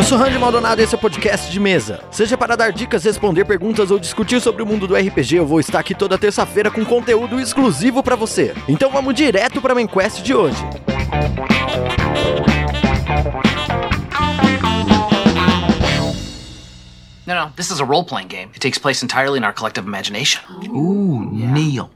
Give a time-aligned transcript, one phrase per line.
[0.00, 2.02] Eu sou Randy Maldonado e esse é o podcast de mesa.
[2.10, 5.60] Seja para dar dicas, responder perguntas ou discutir sobre o mundo do RPG, eu vou
[5.60, 8.54] estar aqui toda terça-feira com conteúdo exclusivo para você.
[8.66, 10.56] Então vamos direto para a main quest de hoje.
[17.26, 18.48] No, no, this is a role playing game.
[18.54, 20.40] It takes place entirely in our collective imagination.
[20.74, 21.90] Ooh, Neil.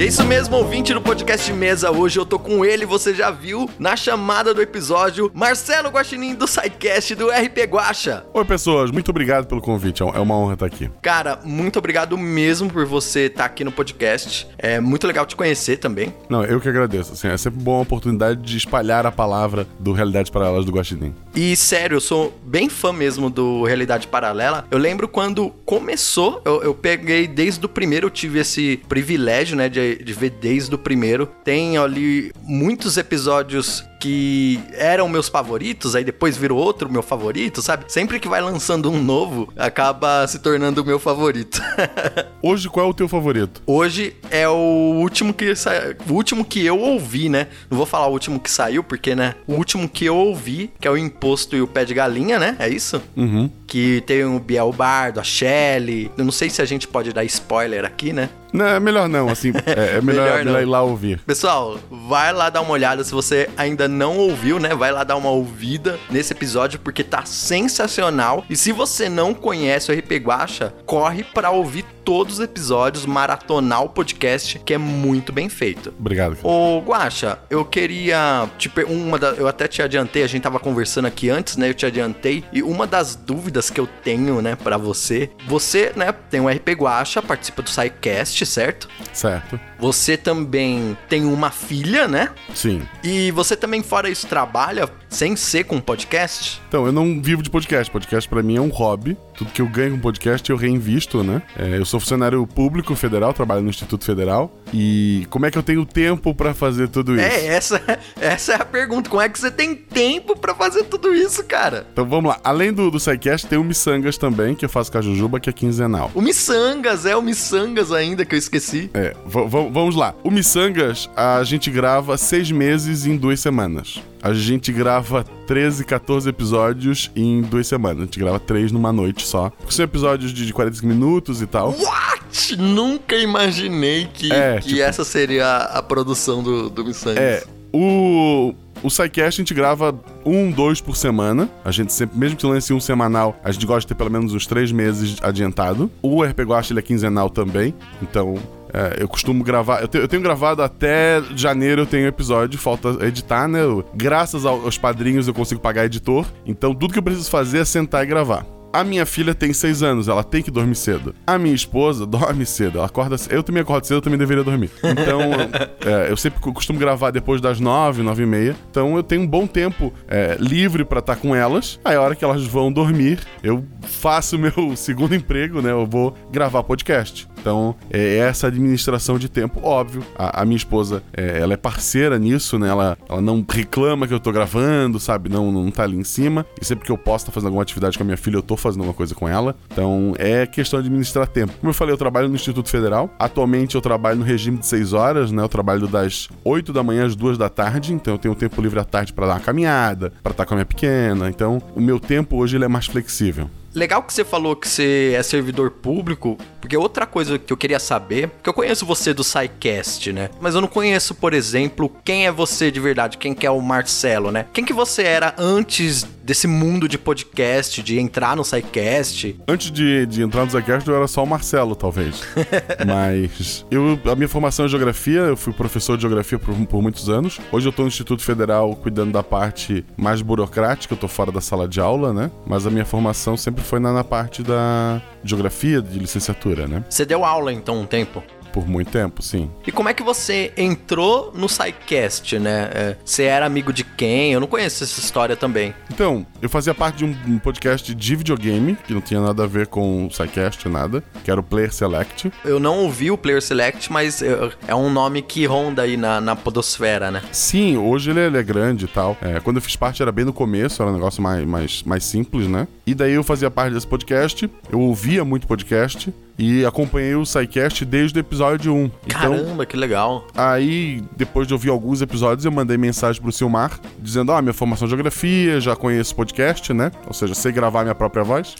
[0.00, 1.90] E é isso mesmo, ouvinte do podcast mesa.
[1.90, 6.46] Hoje eu tô com ele, você já viu na chamada do episódio, Marcelo Guaxinim do
[6.46, 8.24] SciCast do RP Guacha.
[8.32, 10.02] Oi, pessoas, muito obrigado pelo convite.
[10.02, 10.90] É é uma honra estar aqui.
[11.02, 14.48] Cara, muito obrigado mesmo por você estar aqui no podcast.
[14.56, 16.14] É muito legal te conhecer também.
[16.30, 17.12] Não, eu que agradeço.
[17.12, 21.14] Assim, é sempre boa a oportunidade de espalhar a palavra do Realidades Paralelas do Guaxinim.
[21.34, 24.66] E sério, eu sou bem fã mesmo do Realidade Paralela.
[24.70, 29.68] Eu lembro quando começou, eu, eu peguei desde o primeiro, eu tive esse privilégio, né,
[29.68, 31.26] de, de ver desde o primeiro.
[31.44, 37.84] Tem ali muitos episódios que eram meus favoritos, aí depois virou outro meu favorito, sabe?
[37.86, 41.62] Sempre que vai lançando um novo, acaba se tornando o meu favorito.
[42.42, 43.62] Hoje, qual é o teu favorito?
[43.66, 45.72] Hoje é o último que sa...
[46.08, 47.48] o último que eu ouvi, né?
[47.70, 49.34] Não vou falar o último que saiu, porque, né?
[49.46, 52.56] O último que eu ouvi, que é o Imposto e o Pé de Galinha, né?
[52.58, 53.02] É isso?
[53.14, 53.50] Uhum.
[53.70, 56.10] Que tem o Biel Bardo, a Shelley.
[56.18, 58.28] Eu não sei se a gente pode dar spoiler aqui, né?
[58.52, 60.60] Não, é melhor não, assim, é, é melhor, Melhor não.
[60.60, 61.20] ir lá ouvir.
[61.20, 64.74] Pessoal, vai lá dar uma olhada se você ainda não ouviu, né?
[64.74, 68.44] Vai lá dar uma ouvida nesse episódio porque tá sensacional.
[68.50, 73.82] E se você não conhece o RP Guacha, corre pra ouvir todos os episódios, maratonar
[73.82, 75.92] o podcast, que é muito bem feito.
[75.98, 76.36] Obrigado.
[76.36, 76.48] cara.
[76.48, 78.48] Ô, Guaxa, eu queria.
[78.58, 81.68] Tipo, uma da, eu até te adiantei, a gente tava conversando aqui antes, né?
[81.68, 82.44] Eu te adiantei.
[82.52, 85.30] E uma das dúvidas que eu tenho, né, pra você.
[85.46, 88.88] Você, né, tem um RP Guaxa, participa do SciCast, certo?
[89.12, 89.58] Certo.
[89.78, 92.30] Você também tem uma filha, né?
[92.54, 92.82] Sim.
[93.02, 96.62] E você também, fora isso, trabalha sem ser com podcast?
[96.68, 97.90] Então, eu não vivo de podcast.
[97.90, 99.16] Podcast pra mim é um hobby.
[99.36, 101.42] Tudo que eu ganho com podcast eu reinvisto, né?
[101.58, 104.56] É, eu sou funcionário público federal, trabalho no Instituto Federal.
[104.72, 107.24] E como é que eu tenho tempo pra fazer tudo isso?
[107.24, 107.82] É, essa,
[108.20, 109.10] essa é a pergunta.
[109.10, 111.86] Como é que você tem tempo pra fazer tudo isso, cara?
[111.92, 112.40] Então vamos lá.
[112.44, 115.50] Além do, do SciCast, tem o Missangas também, que eu faço com a Jujuba, que
[115.50, 116.10] é quinzenal.
[116.14, 118.90] O Missangas, é o Missangas ainda que eu esqueci.
[118.94, 120.14] É, vamos lá.
[120.22, 124.00] O Missangas, a gente grava seis meses em duas semanas.
[124.22, 128.02] A gente grava 13, 14 episódios em duas semanas.
[128.02, 129.50] A gente grava três numa noite só.
[129.50, 131.70] Porque são episódios de 45 minutos e tal.
[131.70, 132.56] What?
[132.56, 137.18] Nunca imaginei que, É, que tipo- essa seria a a produção do, do Missangas.
[137.22, 138.54] É, o.
[138.82, 139.94] O SciCast a gente grava
[140.24, 141.50] um, dois por semana.
[141.62, 144.32] A gente sempre, mesmo que lance um semanal, a gente gosta de ter pelo menos
[144.32, 145.90] uns três meses adiantado.
[146.00, 147.74] O RP Guacha, ele é quinzenal também.
[148.00, 148.36] Então,
[148.72, 149.80] é, eu costumo gravar.
[149.82, 153.62] Eu, te- eu tenho gravado até janeiro, eu tenho episódio, falta editar, né?
[153.62, 156.26] Eu- Graças ao- aos padrinhos eu consigo pagar editor.
[156.46, 158.44] Então, tudo que eu preciso fazer é sentar e gravar.
[158.72, 161.12] A minha filha tem seis anos, ela tem que dormir cedo.
[161.26, 163.32] A minha esposa dorme cedo, ela acorda cedo.
[163.32, 164.70] Eu também acordo cedo, eu também deveria dormir.
[164.84, 165.20] Então,
[165.84, 168.54] é, eu sempre co- costumo gravar depois das nove, nove e meia.
[168.70, 171.80] Então, eu tenho um bom tempo é, livre pra estar com elas.
[171.84, 175.72] Aí, a hora que elas vão dormir, eu faço o meu segundo emprego, né?
[175.72, 177.26] Eu vou gravar podcast.
[177.40, 180.04] Então, é essa administração de tempo, óbvio.
[180.16, 182.68] A, a minha esposa, é, ela é parceira nisso, né?
[182.68, 185.28] Ela, ela não reclama que eu tô gravando, sabe?
[185.28, 186.44] Não, não tá ali em cima.
[186.60, 188.56] E sempre que eu posso estar fazendo alguma atividade com a minha filha, eu tô
[188.56, 189.56] fazendo alguma coisa com ela.
[189.72, 191.52] Então, é questão de administrar tempo.
[191.58, 193.10] Como eu falei, eu trabalho no Instituto Federal.
[193.18, 195.42] Atualmente, eu trabalho no regime de 6 horas, né?
[195.42, 197.94] Eu trabalho das 8 da manhã às 2 da tarde.
[197.94, 200.56] Então, eu tenho tempo livre à tarde para dar uma caminhada, para estar com a
[200.56, 201.28] minha pequena.
[201.28, 203.48] Então, o meu tempo hoje ele é mais flexível.
[203.72, 207.78] Legal que você falou que você é servidor público, porque outra coisa que eu queria
[207.78, 210.28] saber, porque eu conheço você do SciCast, né?
[210.40, 213.60] Mas eu não conheço, por exemplo, quem é você de verdade, quem que é o
[213.60, 214.46] Marcelo, né?
[214.52, 219.36] Quem que você era antes desse mundo de podcast, de entrar no SciCast?
[219.48, 222.22] Antes de, de entrar no Zacast, eu era só o Marcelo, talvez.
[222.86, 227.08] Mas eu, a minha formação é geografia, eu fui professor de geografia por, por muitos
[227.08, 227.40] anos.
[227.50, 231.40] Hoje eu tô no Instituto Federal cuidando da parte mais burocrática, eu tô fora da
[231.40, 232.30] sala de aula, né?
[232.46, 236.84] Mas a minha formação sempre foi na, na parte da geografia, de licenciatura, né?
[236.88, 238.22] Você deu aula então um tempo?
[238.52, 239.50] Por muito tempo, sim.
[239.66, 242.68] E como é que você entrou no SciCast, né?
[242.74, 244.32] É, Você era amigo de quem?
[244.32, 245.74] Eu não conheço essa história também.
[245.88, 249.68] Então, eu fazia parte de um, podcast de videogame, que não tinha nada a ver
[249.68, 252.32] com o SciCast, nada, que era o Player Select.
[252.44, 256.20] Eu não ouvi o Player Select, mas é é um nome que ronda aí na,
[256.20, 257.22] na podosfera, né?
[257.32, 259.16] Sim, hoje ele, ele é grande e tal.
[259.20, 262.04] É, quando eu fiz parte era bem no começo, era um negócio mais, mais, mais
[262.04, 262.66] simples, né?
[262.90, 267.84] E daí eu fazia parte desse podcast, eu ouvia muito podcast e acompanhei o SciCast
[267.84, 268.90] desde o episódio 1.
[269.06, 270.26] Então, Caramba, que legal.
[270.34, 274.86] Aí, depois de ouvir alguns episódios, eu mandei mensagem pro Silmar, dizendo: Ó, minha formação
[274.86, 276.90] em geografia, já conheço podcast, né?
[277.06, 278.54] Ou seja, sei gravar minha própria voz.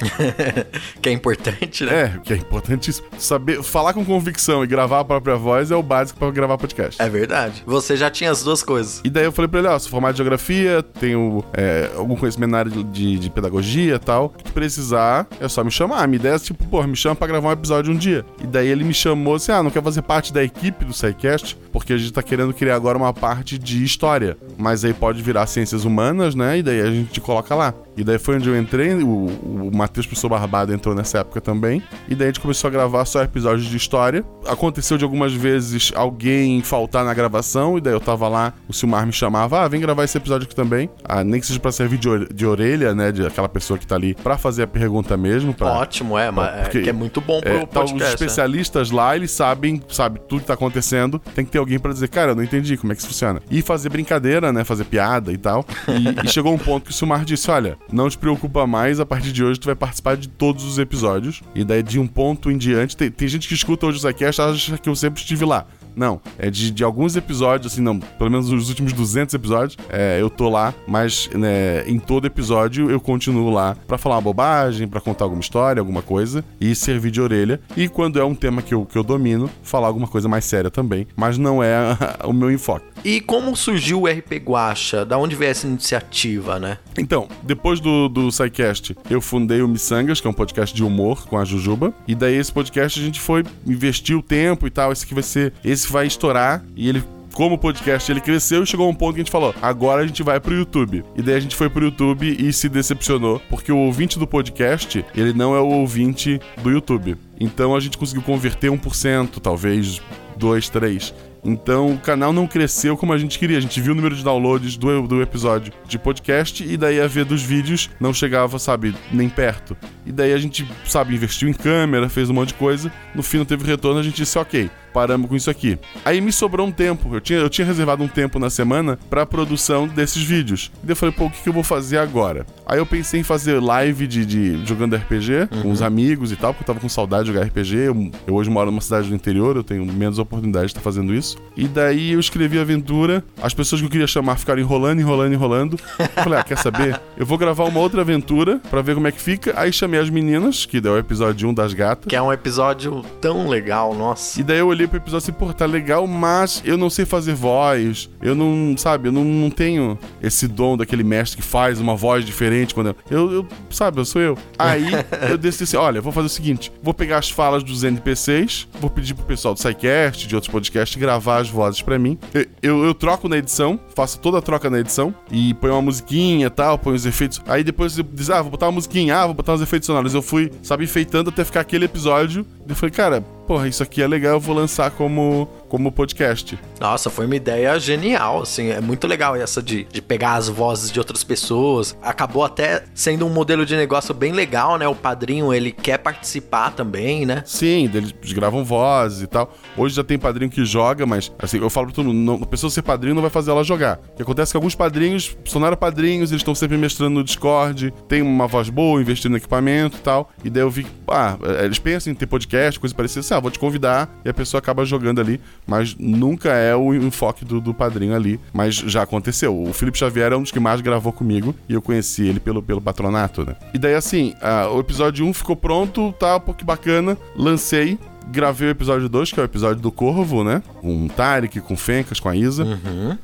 [1.00, 2.02] que é importante, né?
[2.02, 3.06] é, que é importantíssimo.
[3.18, 7.00] Saber falar com convicção e gravar a própria voz é o básico pra gravar podcast.
[7.00, 7.62] É verdade.
[7.64, 9.00] Você já tinha as duas coisas.
[9.02, 12.50] E daí eu falei pra ele, ó, sou formado em geografia, tenho é, algum conhecimento
[12.50, 14.19] na área de, de, de pedagogia e tal.
[14.28, 16.06] Se precisar, é só me chamar.
[16.08, 18.24] Minha ideia tipo, pô, me chama pra gravar um episódio um dia.
[18.42, 21.56] E daí ele me chamou assim, ah, não quer fazer parte da equipe do SciCast?
[21.72, 24.36] Porque a gente tá querendo criar agora uma parte de história.
[24.58, 26.58] Mas aí pode virar ciências humanas, né?
[26.58, 27.74] E daí a gente te coloca lá.
[27.96, 31.82] E daí foi onde eu entrei, o, o Matheus Pessoa Barbado entrou nessa época também.
[32.08, 34.24] E daí a gente começou a gravar só episódios de história.
[34.46, 39.06] Aconteceu de algumas vezes alguém faltar na gravação, e daí eu tava lá, o Silmar
[39.06, 40.90] me chamava, ah, vem gravar esse episódio aqui também.
[41.04, 43.12] Ah, nem que seja pra servir de, de orelha, né?
[43.12, 45.52] De aquela pessoa que tá ali pra fazer a pergunta mesmo.
[45.52, 47.98] Pra, Ótimo, é, mas é, porque, que é muito bom pro é, tá, os podcast.
[47.98, 48.08] né?
[48.08, 51.18] especialistas lá, eles sabem, sabe, tudo que tá acontecendo.
[51.34, 53.40] Tem que ter alguém pra dizer, cara, eu não entendi como é que isso funciona.
[53.50, 54.64] E fazer brincadeira, né?
[54.64, 55.64] Fazer piada e tal.
[55.88, 59.06] E, e chegou um ponto que o Silmar disse: olha, não te preocupa mais, a
[59.06, 61.42] partir de hoje tu vai participar de todos os episódios.
[61.54, 64.44] E daí, de um ponto em diante, tem, tem gente que escuta hoje Zycast e
[64.44, 65.66] acha que eu sempre estive lá.
[65.94, 70.20] Não, é de, de alguns episódios, assim, não, pelo menos nos últimos 200 episódios, é,
[70.20, 74.86] eu tô lá, mas né, em todo episódio eu continuo lá pra falar uma bobagem,
[74.86, 77.60] pra contar alguma história, alguma coisa e servir de orelha.
[77.76, 80.70] E quando é um tema que eu, que eu domino, falar alguma coisa mais séria
[80.70, 81.76] também, mas não é
[82.24, 82.86] o meu enfoque.
[83.04, 85.04] E como surgiu o RP Guacha?
[85.04, 86.78] Da onde veio essa iniciativa, né?
[86.98, 91.26] Então, depois do, do SciCast, eu fundei o Missangas, que é um podcast de humor
[91.26, 91.94] com a Jujuba.
[92.06, 94.92] E daí esse podcast a gente foi investir o tempo e tal.
[94.92, 95.52] Esse aqui vai ser.
[95.64, 96.64] Esse vai estourar.
[96.76, 97.02] E ele
[97.32, 100.06] como podcast ele cresceu e chegou a um ponto que a gente falou: agora a
[100.06, 101.04] gente vai pro YouTube.
[101.16, 105.04] E daí a gente foi pro YouTube e se decepcionou, porque o ouvinte do podcast,
[105.14, 107.16] ele não é o ouvinte do YouTube.
[107.38, 110.02] Então a gente conseguiu converter 1%, talvez
[110.36, 111.14] 2, 3.
[111.44, 113.58] Então o canal não cresceu como a gente queria.
[113.58, 117.06] A gente viu o número de downloads do, do episódio de podcast e daí a
[117.06, 119.76] ver dos vídeos não chegava, sabe, nem perto.
[120.04, 122.92] E daí a gente, sabe, investiu em câmera, fez um monte de coisa.
[123.14, 125.78] No fim não teve retorno, a gente disse, ok, paramos com isso aqui.
[126.04, 127.14] Aí me sobrou um tempo.
[127.14, 130.70] Eu tinha, eu tinha reservado um tempo na semana pra produção desses vídeos.
[130.82, 132.46] E daí eu falei, pô, o que, que eu vou fazer agora?
[132.66, 136.52] Aí eu pensei em fazer live de, de jogando RPG com os amigos e tal,
[136.52, 137.76] porque eu tava com saudade de jogar RPG.
[137.76, 141.14] Eu, eu hoje moro numa cidade do interior, eu tenho menos oportunidade de estar fazendo
[141.14, 141.36] isso.
[141.56, 143.24] E daí eu escrevi a aventura.
[143.42, 145.78] As pessoas que eu queria chamar ficaram enrolando, enrolando, enrolando.
[145.98, 147.00] Eu falei, ah, quer saber?
[147.16, 149.52] Eu vou gravar uma outra aventura pra ver como é que fica.
[149.56, 152.06] Aí chamei as meninas, que deu o episódio 1 das gatas.
[152.06, 154.40] Que é um episódio tão legal, nossa.
[154.40, 157.34] E daí eu olhei pro episódio assim, pô, tá legal, mas eu não sei fazer
[157.34, 158.08] voz.
[158.20, 162.24] Eu não, sabe, eu não, não tenho esse dom daquele mestre que faz uma voz
[162.24, 163.30] diferente quando eu.
[163.30, 164.38] Eu, sabe, eu sou eu.
[164.58, 164.86] Aí
[165.28, 168.90] eu decidi assim: olha, vou fazer o seguinte: vou pegar as falas dos NPCs, vou
[168.90, 172.18] pedir pro pessoal do SciCast, de outros podcasts, gravar as vozes pra mim.
[172.32, 175.82] Eu, eu, eu troco na edição, faço toda a troca na edição e ponho uma
[175.82, 177.40] musiquinha e tal, ponho os efeitos.
[177.46, 180.14] Aí depois eu diz, ah, vou botar uma musiquinha, ah, vou botar uns efeitos sonoros.
[180.14, 182.46] Eu fui, sabe, enfeitando até ficar aquele episódio.
[182.68, 186.58] Eu falei, cara, porra, isso aqui é legal, eu vou lançar como, como podcast.
[186.80, 190.90] Nossa, foi uma ideia genial, assim, é muito legal essa de, de pegar as vozes
[190.90, 191.96] de outras pessoas.
[192.02, 194.88] Acabou até sendo um modelo de negócio bem legal, né?
[194.88, 197.44] O padrinho, ele quer participar também, né?
[197.46, 199.54] Sim, eles gravam vozes e tal.
[199.76, 202.46] Hoje já tem padrinho que joga, mas assim, eu falo pra todo mundo, não, a
[202.46, 204.00] pessoa ser padrinho não vai fazer ela jogar.
[204.12, 207.92] O que acontece é que alguns padrinhos eram padrinhos, eles estão sempre mestrando no Discord,
[208.08, 210.30] tem uma voz boa, investindo no equipamento e tal.
[210.42, 213.50] E daí eu vi ah, eles pensam em ter podcast, coisa parecida, assim, ah, vou
[213.50, 217.72] te convidar, e a pessoa acaba jogando ali, mas nunca é o enfoque do, do
[217.72, 218.40] padrinho ali.
[218.52, 219.56] Mas já aconteceu.
[219.56, 222.60] O Felipe Xavier é um dos que mais gravou comigo, e eu conheci ele pelo,
[222.60, 223.54] pelo patronato, né?
[223.72, 227.96] E daí, assim, ah, o episódio 1 ficou pronto, tá, pô, que bacana, lancei,
[228.26, 230.60] gravei o episódio 2, que é o episódio do Corvo, né?
[230.80, 232.64] Com o Tarek, com o Fencas, com a Isa.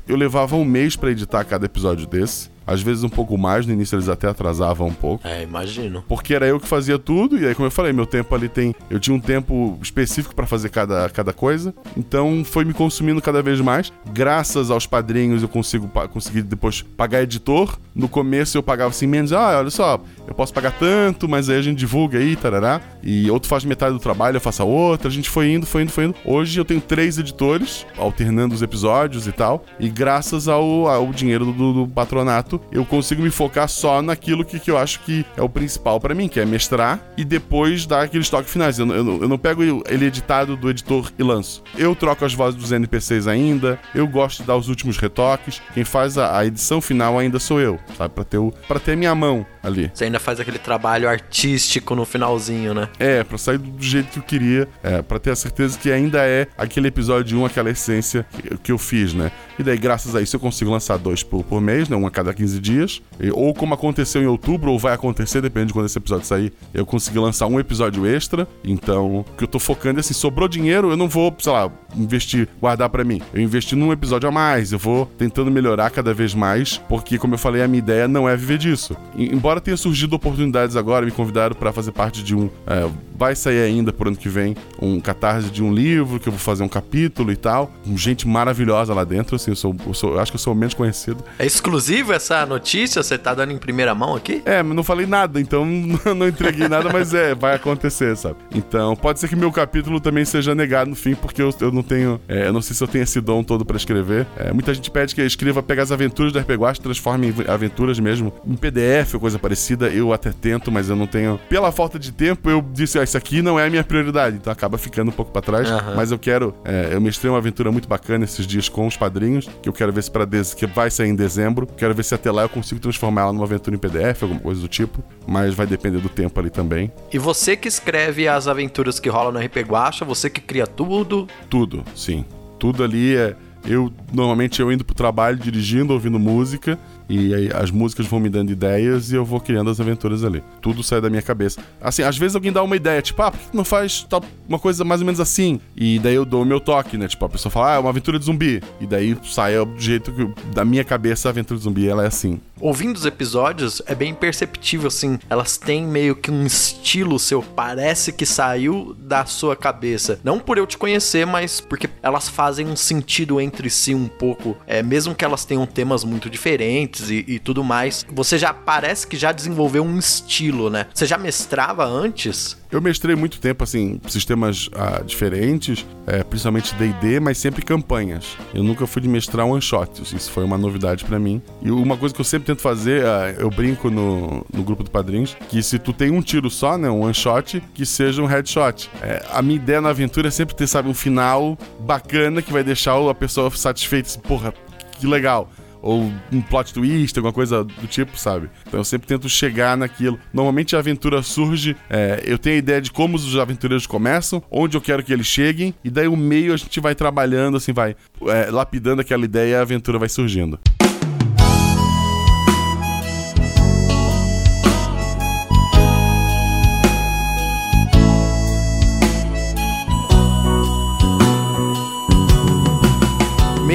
[0.07, 2.49] Eu levava um mês pra editar cada episódio desse.
[2.67, 5.25] Às vezes um pouco mais, no início eles até atrasavam um pouco.
[5.25, 6.03] É, imagino.
[6.07, 8.75] Porque era eu que fazia tudo, e aí, como eu falei, meu tempo ali tem.
[8.89, 11.73] Eu tinha um tempo específico pra fazer cada, cada coisa.
[11.95, 13.91] Então foi me consumindo cada vez mais.
[14.11, 17.79] Graças aos padrinhos, eu consigo conseguir depois pagar editor.
[17.95, 19.31] No começo eu pagava assim menos.
[19.31, 22.81] Ah, olha só, eu posso pagar tanto, mas aí a gente divulga aí, tarará.
[23.01, 25.07] E outro faz metade do trabalho, eu faço a outra.
[25.07, 26.15] A gente foi indo, foi indo, foi indo.
[26.25, 29.63] Hoje eu tenho três editores, alternando os episódios e tal.
[29.79, 34.59] E graças ao, ao dinheiro do, do patronato, eu consigo me focar só naquilo que,
[34.59, 38.03] que eu acho que é o principal pra mim, que é mestrar e depois dar
[38.03, 38.77] aqueles toques finais.
[38.79, 41.63] Eu, não- eu, eu não pego ele editado do editor e lanço.
[41.77, 45.61] Eu troco as vozes dos NPCs ainda, eu gosto de dar os últimos retoques.
[45.73, 48.13] Quem faz a, a edição final ainda sou eu, sabe?
[48.13, 49.91] Pra ter, o, pra ter a minha mão ali.
[49.93, 52.89] Você ainda faz aquele trabalho artístico no finalzinho, né?
[52.99, 56.19] É, pra sair do jeito que eu queria, é, pra ter a certeza que ainda
[56.25, 58.25] é aquele episódio 1, aquela essência
[58.63, 59.31] que, eu fiz, né?
[59.59, 61.95] E daí, graças a isso, eu consigo lançar dois por, por mês, né?
[61.95, 63.01] Um a cada 15 dias.
[63.19, 66.53] E- ou como aconteceu em outubro, ou vai acontecer, depende de quando esse episódio sair,
[66.73, 68.47] eu consegui lançar um episódio extra.
[68.63, 71.71] Então, o que eu tô focando é assim, sobrou dinheiro, eu não vou, sei lá,
[71.95, 73.21] investir, guardar pra mim.
[73.33, 77.33] Eu investi num episódio a mais, eu vou tentando melhorar cada vez mais, porque, como
[77.33, 78.95] eu falei, a minha ideia não é viver disso.
[79.15, 82.49] E- embora tenha surgido oportunidades agora, me convidaram pra fazer parte de um.
[82.65, 82.87] é,
[83.17, 86.39] vai sair ainda por ano que vem um catarse de um livro, que eu vou
[86.39, 87.71] fazer um capítulo e tal.
[87.83, 90.53] Com gente maravilhosa lá dentro, assim, eu, sou, eu, sou- eu acho que eu sou
[90.53, 91.23] o menos conhecido.
[91.39, 93.01] É exclusivo essa notícia?
[93.01, 94.41] Você tá dando em primeira mão aqui?
[94.45, 95.65] É, mas não falei nada, então
[96.15, 98.35] não entreguei nada, mas é, vai acontecer, sabe?
[98.53, 101.81] Então, pode ser que meu capítulo também seja negado no fim, porque eu, eu não
[101.83, 102.21] tenho.
[102.27, 104.27] é, eu não sei se eu tenho esse dom todo pra escrever.
[104.37, 107.99] É, muita gente pede que eu escreva, pegue as aventuras do RPG transforme em aventuras
[107.99, 109.87] mesmo, em PDF ou coisa parecida.
[109.89, 111.39] Eu até tento, mas eu não tenho.
[111.49, 114.51] Pela falta de tempo, eu disse, ó, isso aqui não é a minha prioridade, então
[114.51, 115.69] acaba ficando um pouco pra trás.
[115.69, 115.95] Aham.
[115.95, 116.53] Mas eu quero.
[116.63, 119.91] é, eu mestrei uma aventura muito bacana esses dias com os padrinhos, que eu quero
[119.91, 121.65] ver se para que vai sair em dezembro.
[121.65, 124.61] Quero ver se até lá eu consigo transformar ela numa aventura em PDF, alguma coisa
[124.61, 125.03] do tipo.
[125.25, 126.91] Mas vai depender do tempo ali também.
[127.11, 131.27] E você que escreve as aventuras que rolam no RP Guacha, você que cria tudo.
[131.49, 132.25] Tudo, sim.
[132.59, 133.35] Tudo ali é.
[133.65, 136.79] Eu normalmente eu indo pro trabalho dirigindo, ouvindo música,
[137.09, 140.43] e aí as músicas vão me dando ideias e eu vou criando as aventuras ali.
[140.61, 141.61] Tudo sai da minha cabeça.
[141.81, 144.59] Assim, às vezes alguém dá uma ideia, tipo, ah, por que não faz tal, uma
[144.59, 145.59] coisa mais ou menos assim?
[145.75, 147.07] E daí eu dou o meu toque, né?
[147.07, 148.61] Tipo, a pessoa fala, ah, é uma aventura de zumbi.
[148.79, 152.07] E daí sai do jeito que, da minha cabeça, a aventura de zumbi, ela é
[152.07, 152.39] assim.
[152.59, 155.19] Ouvindo os episódios, é bem perceptível, assim.
[155.29, 157.41] Elas têm meio que um estilo seu.
[157.43, 160.19] Parece que saiu da sua cabeça.
[160.23, 164.57] Não por eu te conhecer, mas porque elas fazem um sentido entre si um pouco.
[164.65, 168.05] É, mesmo que elas tenham temas muito diferentes e, e tudo mais.
[168.11, 170.87] Você já parece que já desenvolveu um estilo, né?
[170.93, 172.57] Você já mestrava antes?
[172.69, 178.35] Eu mestrei muito tempo, assim, sistemas ah, diferentes, é, principalmente D&D, mas sempre campanhas.
[178.53, 181.41] Eu nunca fui de mestrar one-shots, isso foi uma novidade pra mim.
[181.61, 184.91] E uma coisa que eu sempre tento fazer, ah, eu brinco no, no grupo do
[184.91, 188.89] Padrinhos, que se tu tem um tiro só, né, um one-shot, que seja um headshot.
[189.01, 192.63] É, a minha ideia na aventura é sempre ter, sabe, um final bacana que vai
[192.63, 194.53] deixar a pessoa satisfeita, assim, porra,
[194.99, 195.49] que legal
[195.81, 198.49] ou um plot twist, alguma coisa do tipo, sabe?
[198.67, 200.19] Então eu sempre tento chegar naquilo.
[200.33, 204.75] Normalmente a aventura surge, é, eu tenho a ideia de como os aventureiros começam, onde
[204.77, 207.95] eu quero que eles cheguem, e daí o meio a gente vai trabalhando, assim, vai
[208.27, 210.59] é, lapidando aquela ideia e a aventura vai surgindo.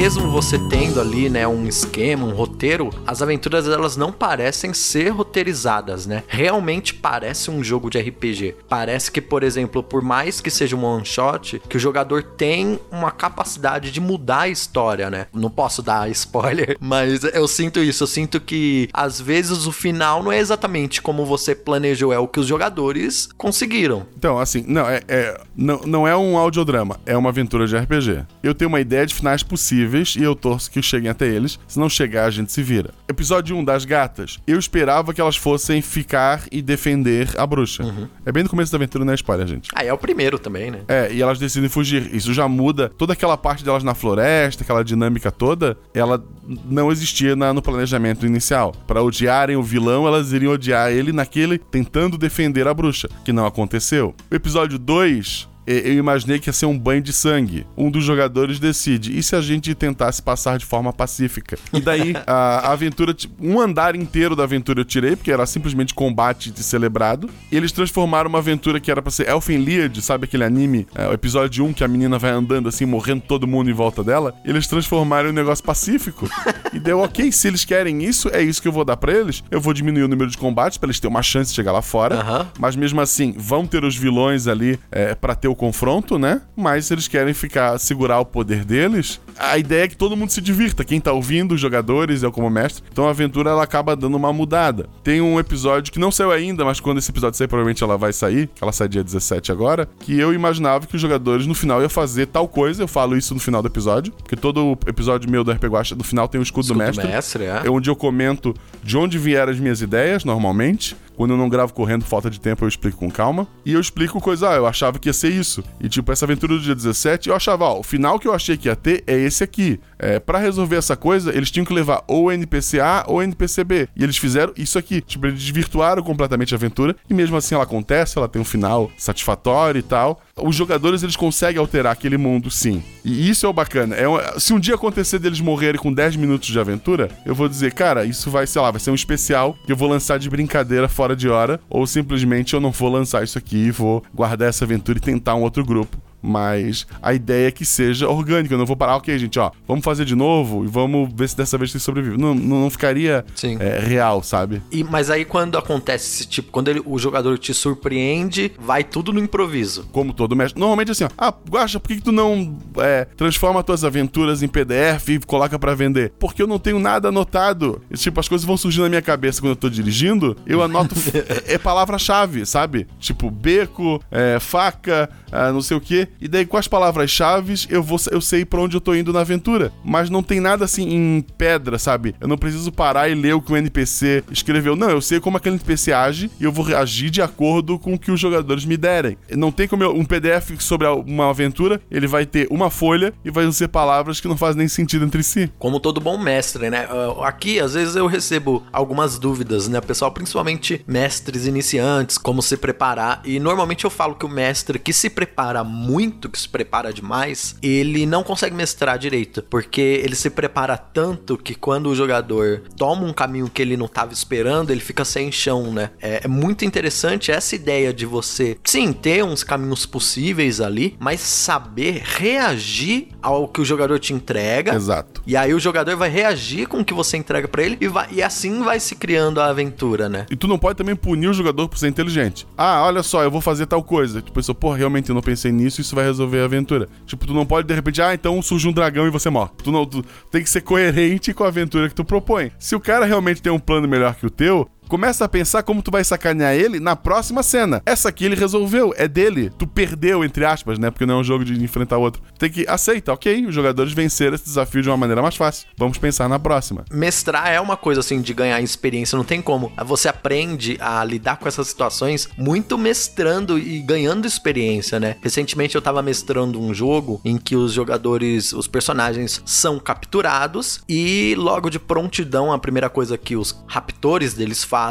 [0.03, 5.07] Mesmo você tendo ali, né, um esquema, um roteiro, as aventuras elas não parecem ser
[5.11, 6.23] roteirizadas, né?
[6.27, 8.53] Realmente parece um jogo de RPG.
[8.67, 12.81] Parece que, por exemplo, por mais que seja um one shot, que o jogador tem
[12.91, 15.27] uma capacidade de mudar a história, né?
[15.33, 20.21] Não posso dar spoiler, mas eu sinto isso, eu sinto que às vezes o final
[20.21, 24.05] não é exatamente como você planejou, é o que os jogadores conseguiram.
[24.17, 28.25] Então, assim, não é, é- não, não é um audiodrama, é uma aventura de RPG.
[28.43, 31.59] Eu tenho uma ideia de finais possíveis e eu torço que cheguem até eles.
[31.67, 32.91] Se não chegar, a gente se vira.
[33.07, 34.39] Episódio 1 das gatas.
[34.47, 37.83] Eu esperava que elas fossem ficar e defender a bruxa.
[38.25, 39.69] É bem no começo da aventura, não é spoiler, gente.
[39.75, 40.79] Ah, é o primeiro também, né?
[40.87, 42.13] É, e elas decidem fugir.
[42.13, 46.23] Isso já muda toda aquela parte delas na floresta, aquela dinâmica toda, ela
[46.65, 48.73] não existia na- no planejamento inicial.
[48.87, 53.45] Pra odiarem o vilão, elas iriam odiar ele naquele tentando defender a bruxa, que não
[53.45, 54.13] aconteceu.
[54.31, 57.65] O episódio 2 e- eu imaginei que ia ser um banho de sangue.
[57.77, 59.17] Um dos jogadores decide.
[59.17, 61.57] E se a gente tentasse passar de forma pacífica?
[61.71, 66.51] E daí, a, aventura, um andar inteiro da aventura eu tirei, porque era simplesmente combate
[66.51, 67.29] de celebrado.
[67.51, 71.13] E eles transformaram uma aventura que era pra ser Elfenlied, sabe aquele anime, é, o
[71.13, 74.33] episódio 1 que a menina vai andando assim, morrendo todo mundo em volta dela.
[74.43, 76.29] Eles transformaram em um negócio pacífico.
[76.73, 79.43] e deu, ok, se eles querem isso, é isso que eu vou dar pra eles.
[79.49, 81.81] Eu vou diminuir o número de combates pra eles terem uma chance de chegar lá
[81.81, 82.15] fora.
[82.59, 86.41] Mas mesmo assim, vão ter os vilões ali é, para ter o confronto, né?
[86.55, 90.29] Mas se eles querem ficar, segurar o poder deles, a ideia é que todo mundo
[90.31, 90.83] se divirta.
[90.83, 92.83] Quem tá ouvindo, os jogadores, eu como mestre.
[92.91, 94.87] Então a aventura ela acaba dando uma mudada.
[95.03, 98.11] Tem um episódio que não saiu ainda, mas quando esse episódio sair, provavelmente ela vai
[98.13, 98.49] sair.
[98.61, 99.87] Ela sai dia 17 agora.
[99.99, 102.83] Que eu imaginava que os jogadores no final iam fazer tal coisa.
[102.83, 104.11] Eu falo isso no final do episódio.
[104.13, 107.07] Porque todo episódio meu do RPG Guacha, no final tem o escudo, Escudo do mestre.
[107.07, 107.61] mestre, é.
[107.65, 111.73] É onde eu comento de onde vieram as minhas ideias, normalmente, Quando eu não gravo
[111.73, 113.47] correndo, falta de tempo, eu explico com calma.
[113.65, 115.63] E eu explico coisa, ah, eu achava que ia ser isso.
[115.79, 118.57] E tipo, essa aventura do dia 17, eu achava, ó, o final que eu achei
[118.57, 119.79] que ia ter é esse aqui.
[119.99, 123.87] É, para resolver essa coisa, eles tinham que levar ou NPC A ou NPC B.
[123.95, 125.01] E eles fizeram isso aqui.
[125.01, 126.95] Tipo, eles desvirtuaram completamente a aventura.
[127.09, 130.21] E mesmo assim ela acontece, ela tem um final satisfatório e tal.
[130.41, 132.81] Os jogadores, eles conseguem alterar aquele mundo, sim.
[133.05, 133.95] E isso é o bacana.
[133.95, 137.47] É um- se um dia acontecer deles morrerem com 10 minutos de aventura, eu vou
[137.47, 140.29] dizer, cara, isso vai, sei lá, vai ser um especial que eu vou lançar de
[140.29, 141.59] brincadeira fora de hora.
[141.69, 145.35] Ou simplesmente eu não vou lançar isso aqui e vou guardar essa aventura e tentar
[145.35, 145.97] um outro grupo.
[146.23, 148.53] Mas a ideia é que seja orgânico.
[148.53, 151.35] Eu não vou parar, ok, gente, ó, vamos fazer de novo e vamos ver se
[151.35, 152.17] dessa vez vocês sobrevivem.
[152.17, 153.57] Não, não, não ficaria Sim.
[153.59, 154.61] é, real, sabe?
[154.71, 159.11] E, mas aí quando acontece esse tipo, quando ele- o jogador te surpreende, vai tudo
[159.11, 159.87] no improviso.
[159.91, 160.59] Como todo mestre.
[160.59, 164.47] Normalmente assim, ó, ah, Guaxa, por que, que tu não é, transforma tuas aventuras em
[164.47, 166.13] PDF e coloca pra vender?
[166.17, 167.81] Porque eu não tenho nada anotado.
[167.91, 170.95] E, tipo, as coisas vão surgindo na minha cabeça quando eu tô dirigindo, eu anoto
[171.47, 172.87] é, é palavra-chave, sabe?
[172.99, 176.07] Tipo, beco, é, faca, ah, não sei o quê.
[176.19, 179.21] E daí, com as palavras-chave, eu vou eu sei pra onde eu tô indo na
[179.21, 179.71] aventura.
[179.83, 182.15] Mas não tem nada assim em pedra, sabe?
[182.19, 184.75] Eu não preciso parar e ler o que o NPC escreveu.
[184.75, 187.99] Não, eu sei como aquele NPC age e eu vou reagir de acordo com o
[187.99, 189.17] que os jogadores me derem.
[189.31, 193.29] Não tem como eu, um PDF sobre uma aventura, ele vai ter uma folha e
[193.29, 195.51] vai ser palavras que não fazem nem sentido entre si.
[195.59, 196.87] Como todo bom mestre, né?
[197.23, 200.11] Aqui, às vezes, eu recebo algumas dúvidas, né, pessoal?
[200.11, 203.21] Principalmente mestres iniciantes, como se preparar.
[203.25, 207.55] E normalmente eu falo que o mestre que se prepara muito, que se prepara demais,
[207.61, 209.43] ele não consegue mestrar direito.
[209.49, 213.85] Porque ele se prepara tanto que quando o jogador toma um caminho que ele não
[213.85, 215.91] estava esperando, ele fica sem chão, né?
[216.01, 221.21] É, é muito interessante essa ideia de você, sim, ter uns caminhos possíveis ali, mas
[221.21, 224.75] saber reagir ao que o jogador te entrega.
[224.75, 225.21] Exato.
[225.25, 228.07] E aí o jogador vai reagir com o que você entrega pra ele e, vai-
[228.11, 230.25] e assim vai se criando a aventura, né?
[230.29, 232.45] E tu não pode também punir o jogador por ser inteligente.
[232.57, 234.21] Ah, olha só, eu vou fazer tal coisa.
[234.21, 236.87] Tu pensou, pô, realmente eu não pensei nisso, isso vai resolver a aventura.
[237.05, 239.51] Tipo, tu não pode de repente, ah, então surge um dragão e você morre.
[239.63, 242.51] Tu não, tu tem que ser coerente com a aventura que tu propõe.
[242.59, 245.81] Se o cara realmente tem um plano melhor que o teu, Começa a pensar como
[245.81, 247.81] tu vai sacanear ele na próxima cena.
[247.83, 249.49] Essa aqui ele resolveu, é dele.
[249.57, 250.91] Tu perdeu, entre aspas, né?
[250.91, 252.21] Porque não é um jogo de enfrentar outro.
[252.37, 255.67] Tem que aceita, ok, os jogadores venceram esse desafio de uma maneira mais fácil.
[255.75, 256.85] Vamos pensar na próxima.
[256.91, 259.71] Mestrar é uma coisa assim de ganhar experiência, não tem como.
[259.83, 265.15] Você aprende a lidar com essas situações muito mestrando e ganhando experiência, né?
[265.23, 271.33] Recentemente eu tava mestrando um jogo em que os jogadores, os personagens são capturados e
[271.35, 274.82] logo de prontidão a primeira coisa que os raptores deles fazem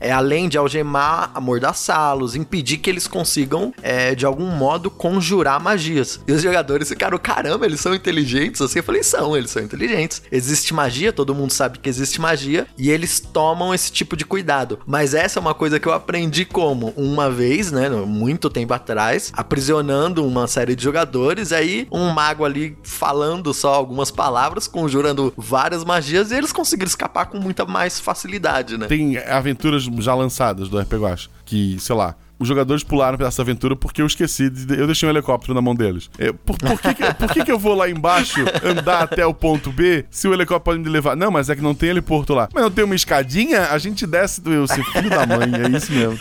[0.00, 6.20] é além de algemar, amordaçá-los, impedir que eles consigam é, de algum modo conjurar magias.
[6.26, 8.60] E os jogadores ficaram, caramba, eles são inteligentes?
[8.60, 10.22] Assim, eu falei, são, eles são inteligentes.
[10.30, 14.78] Existe magia, todo mundo sabe que existe magia, e eles tomam esse tipo de cuidado.
[14.86, 16.92] Mas essa é uma coisa que eu aprendi como?
[16.96, 22.78] Uma vez, né, muito tempo atrás, aprisionando uma série de jogadores, aí um mago ali
[22.82, 28.78] falando só algumas palavras, conjurando várias magias, e eles conseguiram escapar com muita mais facilidade,
[28.78, 28.86] né?
[28.86, 33.74] Tem aventuras já lançadas do RPG Watch, que, sei lá, os jogadores pularam dessa aventura
[33.74, 36.08] porque eu esqueci, de, eu deixei um helicóptero na mão deles.
[36.18, 39.34] É, por, por que, que- por que, que eu vou lá embaixo andar até o
[39.34, 41.16] ponto B se o helicóptero pode me levar?
[41.16, 42.48] Não, mas é que não tem heliporto lá.
[42.54, 43.62] Mas não tem uma escadinha?
[43.72, 44.52] A gente desce do.
[44.52, 46.16] Eu, seu filho da mãe, é isso mesmo.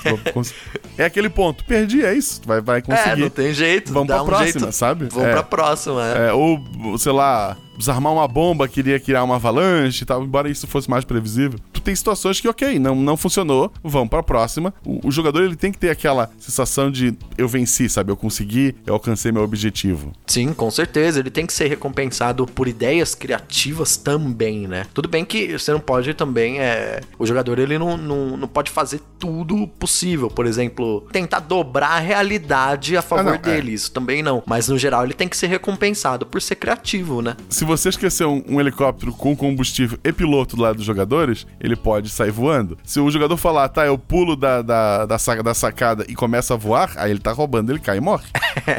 [0.97, 1.63] É aquele ponto.
[1.65, 2.41] Perdi, é isso.
[2.43, 3.21] Vai, vai É, conseguir.
[3.21, 3.93] não tem jeito.
[3.93, 4.71] Vamos pra um próxima, jeito.
[4.71, 5.09] sabe?
[5.11, 5.31] Vamos É.
[5.33, 6.29] pra próxima, é.
[6.29, 6.59] É, ou,
[6.97, 11.05] sei lá, desarmar uma bomba, queria criar uma avalanche e tal, embora isso fosse mais
[11.05, 11.59] previsível.
[11.87, 14.73] Tem situações que, ok, não, não funcionou, vamos pra próxima.
[14.85, 18.11] O, o jogador ele tem que ter aquela sensação de eu venci, sabe?
[18.11, 20.11] Eu consegui, eu alcancei meu objetivo.
[20.25, 21.21] Sim, com certeza.
[21.21, 24.85] Ele tem que ser recompensado por ideias criativas também, né?
[24.93, 26.59] Tudo bem que você não pode também.
[26.59, 26.99] É...
[27.17, 30.29] O jogador ele não, não, não pode fazer tudo possível.
[30.29, 33.37] Por exemplo, tentar dobrar a realidade a favor não, é.
[33.37, 33.71] dele.
[33.71, 34.43] Isso também não.
[34.45, 37.37] Mas no geral ele tem que ser recompensado por ser criativo, né?
[37.47, 41.76] Se você esquecer um, um helicóptero com combustível e piloto do lado dos jogadores, ele
[41.77, 42.77] pode sair voando.
[42.83, 46.53] Se o jogador falar, tá, eu pulo da, da, da, sa- da sacada e começa
[46.53, 48.25] a voar, aí ele tá roubando, ele cai e morre.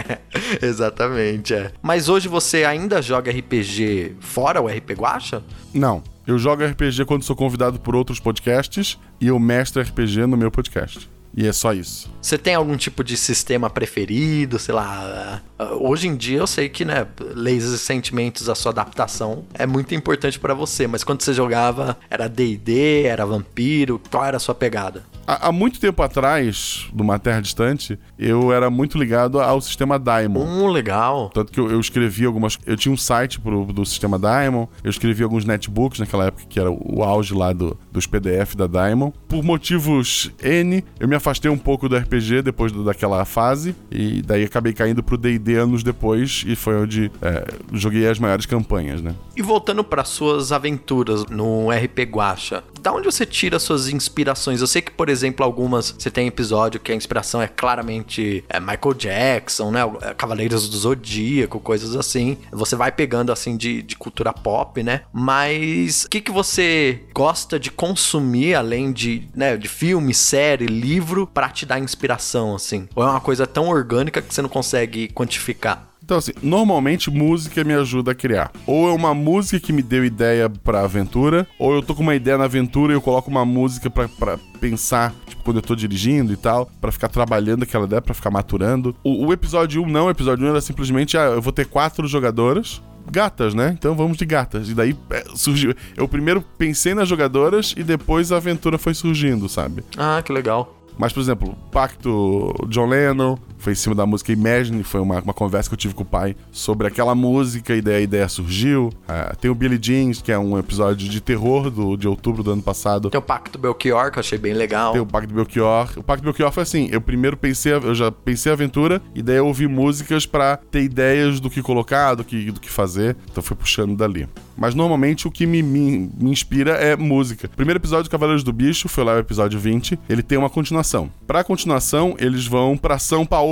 [0.60, 1.72] Exatamente, é.
[1.82, 5.42] Mas hoje você ainda joga RPG fora o RP Guacha?
[5.72, 6.02] Não.
[6.26, 10.50] Eu jogo RPG quando sou convidado por outros podcasts e eu mestro RPG no meu
[10.50, 11.08] podcast.
[11.36, 12.10] E é só isso.
[12.20, 15.42] Você tem algum tipo de sistema preferido, sei lá?
[15.58, 19.66] ah, Hoje em dia eu sei que, né, leis e sentimentos, a sua adaptação é
[19.66, 24.40] muito importante pra você, mas quando você jogava, era D&D, era vampiro, qual era a
[24.40, 25.04] sua pegada?
[25.30, 30.42] Há, há muito tempo atrás, numa terra distante, eu era muito ligado ao sistema Daimon.
[30.42, 31.28] Um legal.
[31.34, 32.58] Tanto que eu, eu escrevi algumas.
[32.64, 36.58] Eu tinha um site pro, do sistema Daimon, eu escrevi alguns netbooks naquela época, que
[36.58, 39.10] era o auge lá do, dos PDF da Daimon.
[39.28, 44.22] Por motivos N, eu me afastei um pouco do RPG depois do- daquela fase, e
[44.22, 49.02] daí acabei caindo pro DD anos depois, e foi onde é, joguei as maiores campanhas,
[49.02, 49.14] né?
[49.36, 54.60] E voltando para suas aventuras no RP Guacha, da onde você tira suas inspirações?
[54.60, 58.60] Eu sei que, por exemplo, algumas você tem episódio que a inspiração é claramente é,
[58.60, 59.80] Michael Jackson, né?
[60.02, 62.38] É, Cavaleiros do Zodíaco, coisas assim.
[62.52, 65.02] Você vai pegando assim de, de cultura pop, né?
[65.12, 71.26] Mas o que, que você gosta de consumir além de, né, de filme, série, livro
[71.26, 72.88] para te dar inspiração assim?
[72.94, 75.87] Ou é uma coisa tão orgânica que você não consegue quantificar?
[76.08, 78.50] Então, assim, normalmente música me ajuda a criar.
[78.66, 82.14] Ou é uma música que me deu ideia pra aventura, ou eu tô com uma
[82.14, 85.76] ideia na aventura e eu coloco uma música pra, pra pensar, tipo, quando eu tô
[85.76, 88.96] dirigindo e tal, pra ficar trabalhando aquela ideia, pra ficar maturando.
[89.04, 92.08] O, o episódio 1 não, o episódio 1 era simplesmente, ah, eu vou ter quatro
[92.08, 92.80] jogadoras.
[93.10, 93.76] Gatas, né?
[93.78, 94.70] Então vamos de gatas.
[94.70, 95.74] E daí é, surgiu.
[95.94, 99.84] Eu primeiro pensei nas jogadoras e depois a aventura foi surgindo, sabe?
[99.96, 100.78] Ah, que legal.
[100.98, 105.34] Mas, por exemplo, Pacto John Lennon foi em cima da música Imagine, foi uma, uma
[105.34, 108.90] conversa que eu tive com o pai sobre aquela música e daí a ideia surgiu.
[109.06, 112.52] Ah, tem o Billy Jeans, que é um episódio de terror do, de outubro do
[112.52, 113.10] ano passado.
[113.10, 114.92] Tem o Pacto Belchior, que eu achei bem legal.
[114.92, 115.90] Tem o Pacto Belchior.
[115.96, 119.36] O Pacto Belchior foi assim: eu primeiro pensei, eu já pensei a aventura, e daí
[119.36, 123.16] eu ouvi músicas pra ter ideias do que colocar, do que, do que fazer.
[123.30, 124.28] Então foi puxando dali.
[124.56, 127.48] Mas normalmente o que me, me, me inspira é música.
[127.48, 129.98] Primeiro episódio do Cavaleiros do Bicho, foi lá o episódio 20.
[130.08, 131.10] Ele tem uma continuação.
[131.26, 133.47] Pra continuação, eles vão pra São Paulo,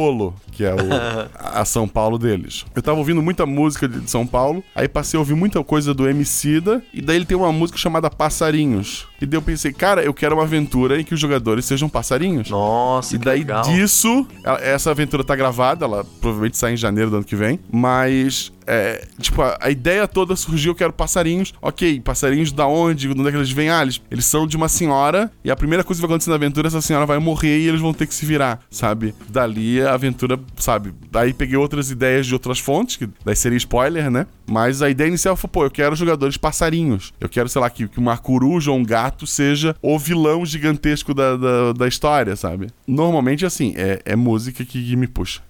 [0.53, 0.79] que é o,
[1.35, 2.65] a São Paulo deles.
[2.75, 6.09] Eu tava ouvindo muita música de São Paulo, aí passei a ouvir muita coisa do
[6.09, 9.07] Emicida, e daí ele tem uma música chamada Passarinhos.
[9.21, 12.51] E daí eu pensei, cara, eu quero uma aventura em que os jogadores sejam passarinhos.
[12.51, 13.63] Nossa, E daí legal.
[13.63, 14.27] disso,
[14.61, 19.07] essa aventura tá gravada, ela provavelmente sai em janeiro do ano que vem, mas é,
[19.21, 21.55] tipo, a, a ideia toda surgiu, eu quero passarinhos.
[21.61, 23.09] Ok, passarinhos da onde?
[23.09, 23.71] De onde é que eles vêm?
[23.71, 26.37] Ah, eles, eles são de uma senhora, e a primeira coisa que vai acontecer na
[26.37, 29.15] aventura, essa senhora vai morrer e eles vão ter que se virar, sabe?
[29.29, 30.93] Dali a aventura, sabe?
[31.11, 34.27] Daí peguei outras ideias de outras fontes, que daí seria spoiler, né?
[34.49, 37.13] Mas a ideia inicial foi, pô, eu quero jogadores passarinhos.
[37.21, 41.13] Eu quero, sei lá, que, que uma coruja ou um gato seja o vilão gigantesco
[41.13, 42.69] da, da, da história, sabe?
[42.87, 45.41] Normalmente, assim, é, é música que, que me puxa.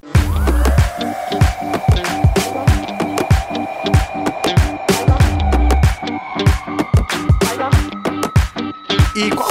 [1.56, 1.56] E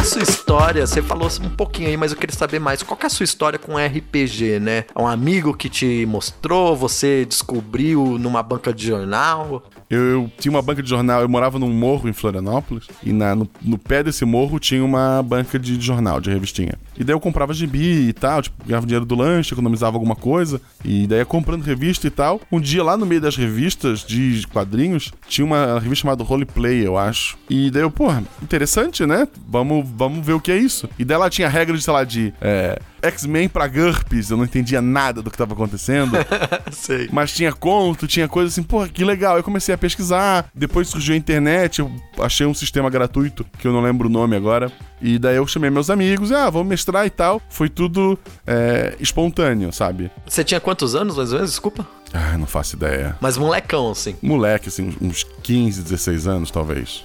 [0.00, 0.86] é a sua história?
[0.86, 2.82] Você falou um pouquinho aí, mas eu queria saber mais.
[2.82, 4.84] Qual é a sua história com RPG, né?
[4.94, 9.62] É um amigo que te mostrou, você descobriu numa banca de jornal?
[9.90, 13.34] Eu, eu tinha uma banca de jornal, eu morava num morro em Florianópolis, e na-
[13.34, 16.74] no, no pé desse morro tinha uma banca de jornal, de revistinha.
[16.96, 20.60] E daí eu comprava gibi e tal, tipo, ganhava dinheiro do lanche, economizava alguma coisa,
[20.84, 22.40] e daí ia comprando revista e tal.
[22.52, 26.96] Um dia lá no meio das revistas de quadrinhos, tinha uma revista chamada Roleplay, eu
[26.96, 27.36] acho.
[27.50, 29.26] E daí eu, porra, interessante, né?
[29.48, 30.88] Vamos, vamos ver o que é isso.
[30.98, 34.80] E daí ela tinha regras, sei lá, de é, X-Men pra GURPS, eu não entendia
[34.80, 36.16] nada do que tava acontecendo.
[36.70, 37.08] Sei.
[37.12, 39.36] Mas tinha conto, tinha coisa assim, pô, que legal.
[39.36, 43.72] Eu comecei a pesquisar, depois surgiu a internet, eu achei um sistema gratuito, que eu
[43.72, 44.70] não lembro o nome agora.
[45.00, 47.40] E daí eu chamei meus amigos, ah, vamos mestrar e tal.
[47.48, 50.10] Foi tudo é, espontâneo, sabe?
[50.26, 51.50] Você tinha quantos anos, mais ou menos?
[51.50, 51.86] Desculpa.
[52.12, 53.16] Ah, não faço ideia.
[53.20, 54.16] Mas molecão, assim.
[54.20, 57.04] Moleque, assim, uns 15, 16 anos, talvez.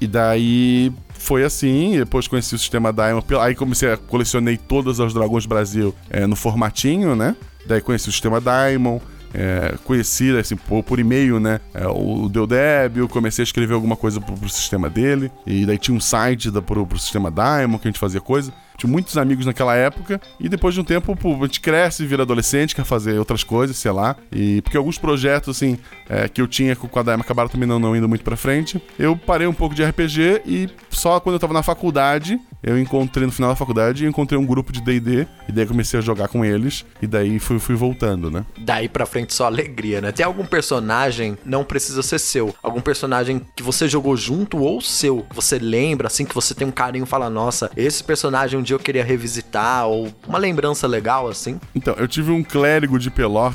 [0.00, 5.12] E daí foi assim, depois conheci o sistema Diamond, aí comecei a colecionei todas as
[5.12, 7.36] Dragões Brasil é, no formatinho, né?
[7.66, 9.02] Daí conheci o sistema Diamond,
[9.34, 11.60] é, conheci assim, por, por e-mail, né?
[11.74, 15.30] É, o Deodébio, comecei a escrever alguma coisa pro, pro sistema dele.
[15.46, 18.50] E daí tinha um site da, pro, pro sistema Diamond que a gente fazia coisa.
[18.80, 20.18] Tinha muitos amigos naquela época.
[20.40, 23.76] E depois de um tempo, pô, a gente cresce, vira adolescente, quer fazer outras coisas,
[23.76, 24.16] sei lá.
[24.32, 27.78] E porque alguns projetos, assim, é, que eu tinha com a Daima acabaram também não,
[27.78, 28.82] não indo muito pra frente.
[28.98, 33.26] Eu parei um pouco de RPG e só quando eu tava na faculdade, eu encontrei
[33.26, 35.26] no final da faculdade, encontrei um grupo de D&D.
[35.46, 36.84] E daí comecei a jogar com eles.
[37.02, 38.46] E daí fui, fui voltando, né?
[38.58, 40.10] Daí pra frente só alegria, né?
[40.10, 45.26] Tem algum personagem, não precisa ser seu, algum personagem que você jogou junto ou seu,
[45.28, 48.74] que você lembra, assim, que você tem um carinho, fala, nossa, esse personagem um dia
[48.74, 51.60] eu queria revisitar, ou uma lembrança legal, assim.
[51.74, 53.52] Então, eu tive um clérigo de Pelor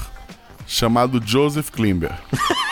[0.67, 2.11] chamado Joseph Klimber.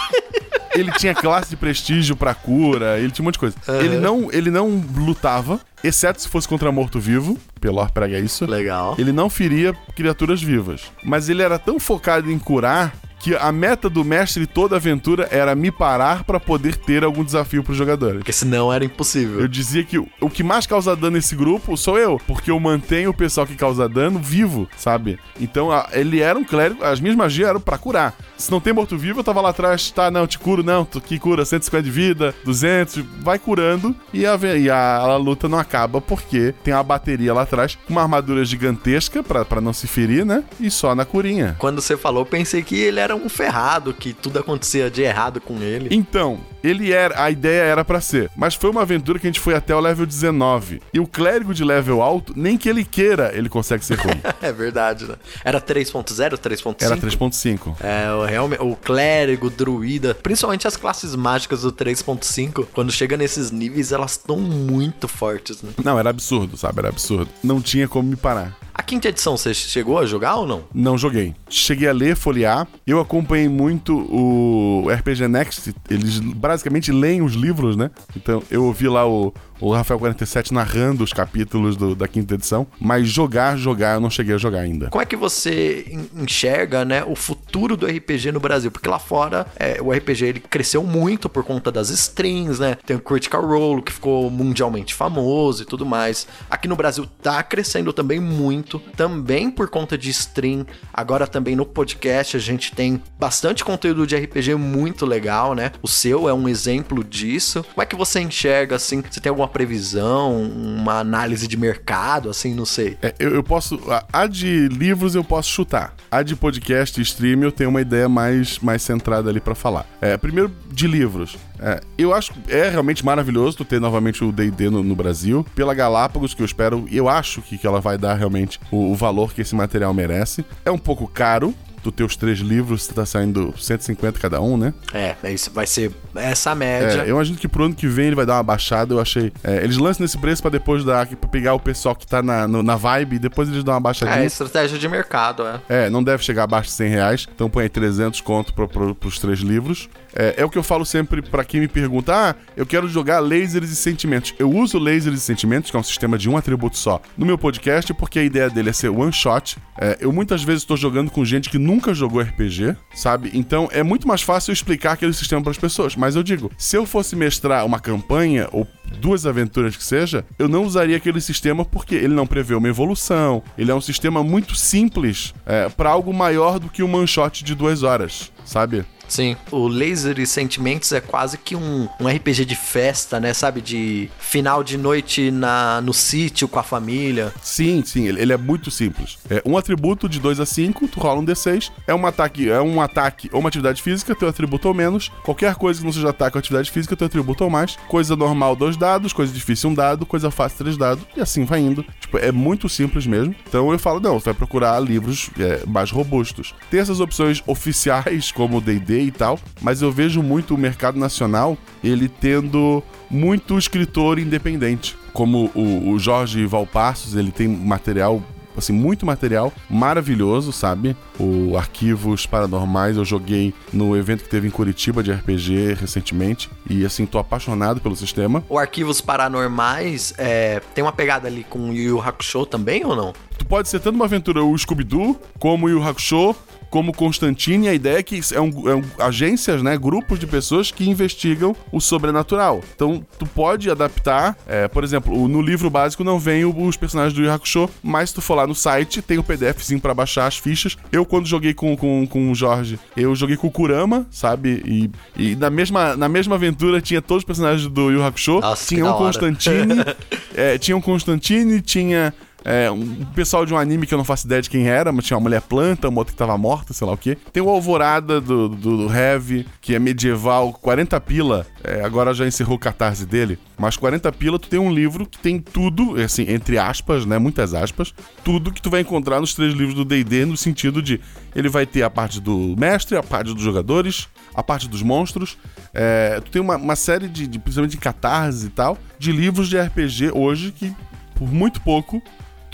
[0.75, 3.56] ele tinha classe de prestígio pra cura, ele tinha um monte de coisa.
[3.67, 7.38] Ele, não, ele não lutava, exceto se fosse contra morto-vivo.
[7.62, 8.45] Pelor prega isso.
[8.45, 8.95] Legal.
[8.97, 10.91] Ele não feria criaturas vivas.
[11.03, 15.55] Mas ele era tão focado em curar que a meta do mestre toda aventura era
[15.55, 18.17] me parar pra poder ter algum desafio pros jogadores.
[18.17, 19.39] Porque senão era impossível.
[19.39, 23.12] Eu dizia que o que mais causa dano nesse grupo sou eu, porque eu mantenho
[23.12, 25.17] o pessoal que causa dano vivo, sabe?
[25.39, 28.13] Então a- ele era um clérigo, as minhas magias eram pra curar.
[28.38, 31.17] Se não tem morto-vivo, eu tava lá atrás, tá, não, te curo, não, tu que
[31.17, 36.01] cura 150 de vida, 200, vai curando e a, e a, a luta não acaba
[36.01, 40.25] porque tem uma bateria lá atrás, com uma armadura gigantesca pra, pra não se ferir,
[40.25, 40.43] né?
[40.59, 41.55] E só na curinha.
[41.59, 45.62] Quando você falou, pensei que ele era um ferrado, que tudo acontecia de errado com
[45.62, 45.89] ele.
[45.91, 49.39] Então, ele era, a ideia era pra ser, mas foi uma aventura que a gente
[49.39, 50.82] foi até o level 19.
[50.93, 54.13] E o clérigo de level alto, nem que ele queira, ele consegue ser ruim.
[54.41, 55.15] É verdade, né?
[55.45, 56.76] Era 3.0, 3.5?
[56.82, 57.76] Era 3.5.
[57.82, 63.15] É, o, realme- o clérigo, o druida, principalmente as classes mágicas do 3.5, quando chega
[63.15, 65.71] nesses níveis, elas estão muito fortes, né?
[65.84, 66.80] Não, era absurdo, sabe?
[66.80, 67.30] Era absurdo.
[67.41, 68.58] Não tinha como me parar.
[68.73, 70.63] A quinta edição, você chegou a jogar ou não?
[70.73, 71.34] Não joguei.
[71.47, 72.67] Cheguei a ler, folhear.
[72.88, 75.73] Eu acompanhei muito o RPG Next.
[75.89, 76.19] Eles
[76.53, 77.89] basicamente leem os livros, né?
[78.15, 82.67] Então eu ouvi lá o, o Rafael 47 narrando os capítulos do- da quinta edição.
[82.79, 84.89] Mas jogar, jogar, eu não cheguei a jogar ainda.
[84.89, 88.71] Como é que você en- enxerga, né, o futuro do RPG no Brasil?
[88.71, 92.75] Porque lá fora, é, o RPG ele cresceu muito por conta das strings, né?
[92.85, 96.27] Tem o Critical Role, que ficou mundialmente famoso e tudo mais.
[96.49, 100.65] Aqui no Brasil tá crescendo também muito, também por conta de stream.
[100.93, 105.71] Agora também no podcast a gente tem bastante conteúdo de RPG muito legal, né?
[105.81, 107.63] O seu é um exemplo disso.
[107.73, 109.03] Como é que você enxerga, assim?
[109.09, 112.97] Você tem alguma previsão, uma análise de mercado, assim, não sei?
[113.01, 113.79] É, eu, eu posso.
[114.12, 115.93] a- de livros eu posso chutar.
[116.10, 119.86] A de podcast e stream eu tenho uma ideia mais, mais centrada ali pra falar.
[120.01, 121.36] É, primeiro, de livros.
[121.60, 125.45] É, eu acho que é realmente maravilhoso tu ter novamente o DD no, no Brasil.
[125.56, 128.95] Pela Galápagos, que eu espero, eu acho que, que ela vai dar realmente o, o
[128.95, 130.45] valor que esse material merece.
[130.65, 131.53] É um pouco caro.
[131.83, 134.73] Tu ter os três livros, tá saindo 150 cada um, né?
[134.93, 137.01] É, é isso vai ser essa média.
[137.01, 139.33] É, eu imagino que pro ano que vem ele vai dar uma baixada, eu achei.
[139.43, 142.47] É, eles lançam nesse preço pra depois dar, pra pegar o pessoal que tá na,
[142.47, 144.23] no- na vibe e depois eles dão uma baixadinha.
[144.23, 145.59] É, estratégia de mercado, é.
[145.85, 148.95] É, não deve chegar abaixo de 100 reais, então põe aí 300 conto pro, pro,
[148.95, 149.89] pros três livros.
[150.15, 153.19] É, é o que eu falo sempre pra quem me pergunta: ah, eu quero jogar
[153.19, 154.33] lasers e sentimentos.
[154.39, 157.37] Eu uso lasers e sentimentos, que é um sistema de um atributo só, no meu
[157.37, 159.57] podcast, porque a ideia dele é ser one shot.
[159.77, 163.31] É, eu muitas vezes estou jogando com gente que nunca jogou RPG, sabe?
[163.33, 165.95] Então é muito mais fácil explicar aquele sistema para as pessoas.
[165.95, 168.67] Mas eu digo, se eu fosse mestrar uma campanha ou
[168.99, 173.43] duas aventuras que seja, eu não usaria aquele sistema porque ele não prevê uma evolução.
[173.57, 177.55] Ele é um sistema muito simples é, para algo maior do que um shot de
[177.55, 178.86] duas horas, sabe?
[179.13, 179.38] Sim.
[179.52, 183.32] O Laser e Sentimentos é quase que um, um RPG de festa, né?
[183.32, 183.62] Sabe?
[183.62, 187.32] De final de noite na, no sítio com a família.
[187.39, 189.19] Sim, sim, ele, ele é muito simples.
[189.30, 192.60] É um atributo de 2 a 5, tu rola um D6, é um ataque, é
[192.60, 195.10] um ataque ou uma atividade física, teu atributo ou menos.
[195.23, 197.76] Qualquer coisa que não seja ataque ou atividade física, teu atributo ou mais.
[197.88, 201.60] Coisa normal, dois dados, coisa difícil, um dado, coisa fácil, três dados, e assim vai
[201.60, 201.86] indo.
[201.99, 203.36] Tipo, é muito simples mesmo.
[203.47, 206.56] Então eu falo, não, você vai procurar livros é, mais robustos.
[206.71, 210.97] Tem essas opções oficiais, como o D&D e tal, mas eu vejo muito o mercado
[210.97, 214.97] nacional, ele tendo muito escritor independente.
[215.11, 218.21] Como o, o Jorge Valpassos, ele tem material
[218.57, 220.95] assim, muito material maravilhoso, sabe?
[221.19, 226.85] O Arquivos Paranormais eu joguei no evento que teve em Curitiba de RPG recentemente e
[226.85, 228.43] assim, tô apaixonado pelo sistema.
[228.49, 232.95] O Arquivos Paranormais é, tem uma pegada ali com o Yu Yu Hakusho também ou
[232.95, 233.13] não?
[233.37, 236.35] Tu pode ser tanto uma aventura o Scooby-Doo, como o Yu Hakusho,
[236.73, 240.71] como Constantine, a ideia é que é um, é um- agências, né, grupos de pessoas
[240.71, 242.63] que investigam o sobrenatural.
[242.75, 247.23] Então, tu pode adaptar, é, por exemplo, no livro básico não vem os personagens do
[247.23, 250.39] Yu Hakusho, mas se tu for lá no site, tem o PDFzinho pra baixar as
[250.39, 250.75] fichas.
[250.91, 254.63] Eu, quando joguei com, com, com o Jorge, eu joguei com o Kurama, sabe?
[254.65, 258.39] E, e na, mesma, na mesma aventura tinha todos os personagens do Yu Hakusho.
[258.39, 258.93] Nossa, tinha um.
[258.97, 259.75] Constantine,
[260.33, 262.12] é, tinha um Constantine, tinha
[262.45, 265.06] é, um pessoal de um anime que eu não faço ideia de quem era, mas
[265.06, 267.17] tinha uma mulher planta, uma outra que tava morta, sei lá o quê.
[267.32, 271.47] Tem o Alvorada do, do, do Heavy, que é medieval, 40 pila.
[271.63, 273.39] é, agora já encerrou o catarse dele.
[273.58, 277.17] Mas 40 pila, tu tem um livro que tem tudo, assim, entre aspas, né?
[277.17, 280.99] Muitas aspas, tudo que tu vai encontrar nos três livros do DD, no sentido de
[281.36, 285.38] ele vai ter a parte do mestre, a parte dos jogadores, a parte dos monstros.
[285.73, 289.47] É, tu tem uma, uma série de, de, principalmente de catarse e tal, de livros
[289.47, 290.73] de RPG hoje que,
[291.15, 292.01] por muito pouco,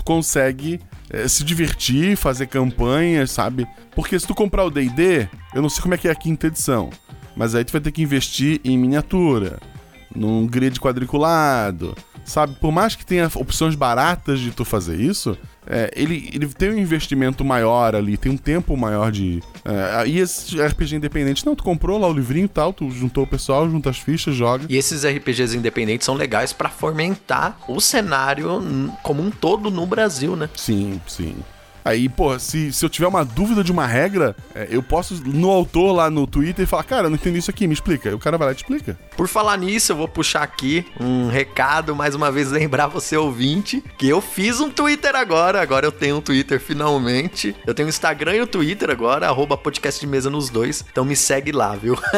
[0.10, 3.68] consegue eh, se divertir, fazer campanhas, sabe?
[3.92, 6.48] Porque se tu comprar o D&D, eu não sei como é que é a quinta
[6.48, 6.90] edição,
[7.36, 9.60] mas aí tu vai ter que investir em miniatura,
[10.16, 11.96] num grid quadriculado,
[12.26, 12.56] sabe?
[12.56, 15.38] Por mais que tenha opções baratas de tu fazer isso,
[15.70, 19.42] é, ele, ele tem um investimento maior ali, tem um tempo maior de.
[19.64, 23.24] É, e esse RPG independente, não, tu comprou lá o livrinho e tal, tu juntou
[23.24, 24.66] o pessoal, junta as fichas, joga.
[24.68, 28.50] E esses RPGs independentes são legais pra fomentar o cenário
[29.04, 30.50] como um todo no Brasil, né?
[30.56, 31.36] Sim, sim.
[31.84, 35.50] Aí, pô, se, se eu tiver uma dúvida de uma regra, é, eu posso no
[35.50, 38.10] autor lá no Twitter e falar, cara, eu não entendi isso aqui, me explica.
[38.10, 38.98] Aí o cara vai lá e te explica.
[39.16, 43.84] Por falar nisso, eu vou puxar aqui um recado, mais uma vez lembrar você ouvinte,
[43.98, 47.56] que eu fiz um Twitter agora, agora eu tenho um Twitter finalmente.
[47.66, 51.04] Eu tenho o Instagram e o Twitter agora, arroba podcast de mesa nos dois, então
[51.06, 51.98] me segue lá, viu?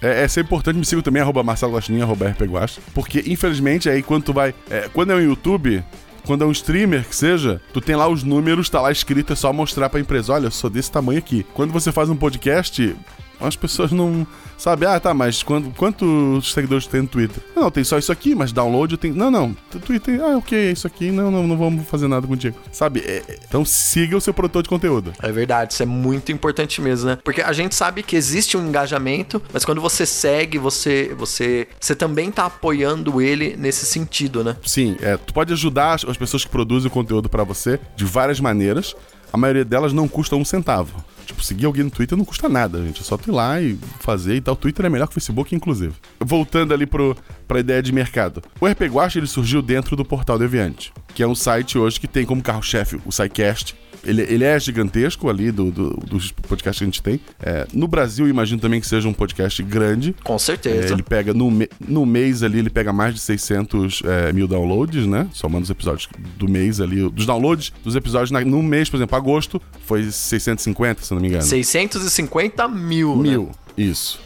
[0.00, 4.02] É, é sempre importante, me siga também, arroba Marcelo Guaxinim, arroba RPGuax, porque infelizmente aí
[4.02, 5.82] quando tu vai, é, quando é um YouTube,
[6.24, 9.36] quando é um streamer que seja, tu tem lá os números, tá lá escrito, é
[9.36, 11.44] só mostrar pra empresa, olha, eu sou desse tamanho aqui.
[11.54, 12.96] Quando você faz um podcast,
[13.44, 14.26] as pessoas não
[14.56, 17.42] sabem, ah, tá, mas quando, quantos seguidores tem no Twitter?
[17.54, 19.14] Não, tem só isso aqui, mas download tenho.
[19.14, 22.56] Não, não, Twitter, ah, ok, é isso aqui, não, não, não vamos fazer nada contigo.
[22.70, 23.00] Sabe?
[23.00, 25.12] É, é, então siga o seu produtor de conteúdo.
[25.20, 27.18] É verdade, isso é muito importante mesmo, né?
[27.24, 31.94] Porque a gente sabe que existe um engajamento, mas quando você segue, você você você
[31.94, 34.56] também tá apoiando ele nesse sentido, né?
[34.64, 38.04] Sim, é, tu pode ajudar as, as pessoas que produzem o conteúdo pra você de
[38.04, 38.94] várias maneiras.
[39.32, 41.02] A maioria delas não custa um centavo.
[41.24, 43.00] Tipo, seguir alguém no Twitter não custa nada, gente.
[43.00, 44.54] É só tu ir lá e fazer e tal.
[44.54, 45.94] O Twitter é melhor que o Facebook, inclusive.
[46.20, 47.16] Voltando ali pro,
[47.48, 48.42] pra ideia de mercado.
[48.60, 52.06] O RP Guacha, ele surgiu dentro do Portal Deviante, que é um site hoje que
[52.06, 53.74] tem como carro-chefe o SciCast.
[54.04, 57.20] Ele, ele é gigantesco ali do, do- dos podcasts que a gente tem.
[57.40, 60.14] É, no Brasil, imagino também que seja um podcast grande.
[60.24, 60.92] Com É, certeza.
[60.92, 65.06] ele pega no, me- no mês ali, ele pega mais de 600 é, mil downloads,
[65.06, 65.28] né?
[65.32, 69.16] Somando os episódios do mês ali, dos downloads dos episódios na- no mês, por exemplo,
[69.16, 71.42] agosto foi 650, se não me engano.
[71.44, 73.22] 650 mil, né?
[73.30, 74.20] Mil, isso.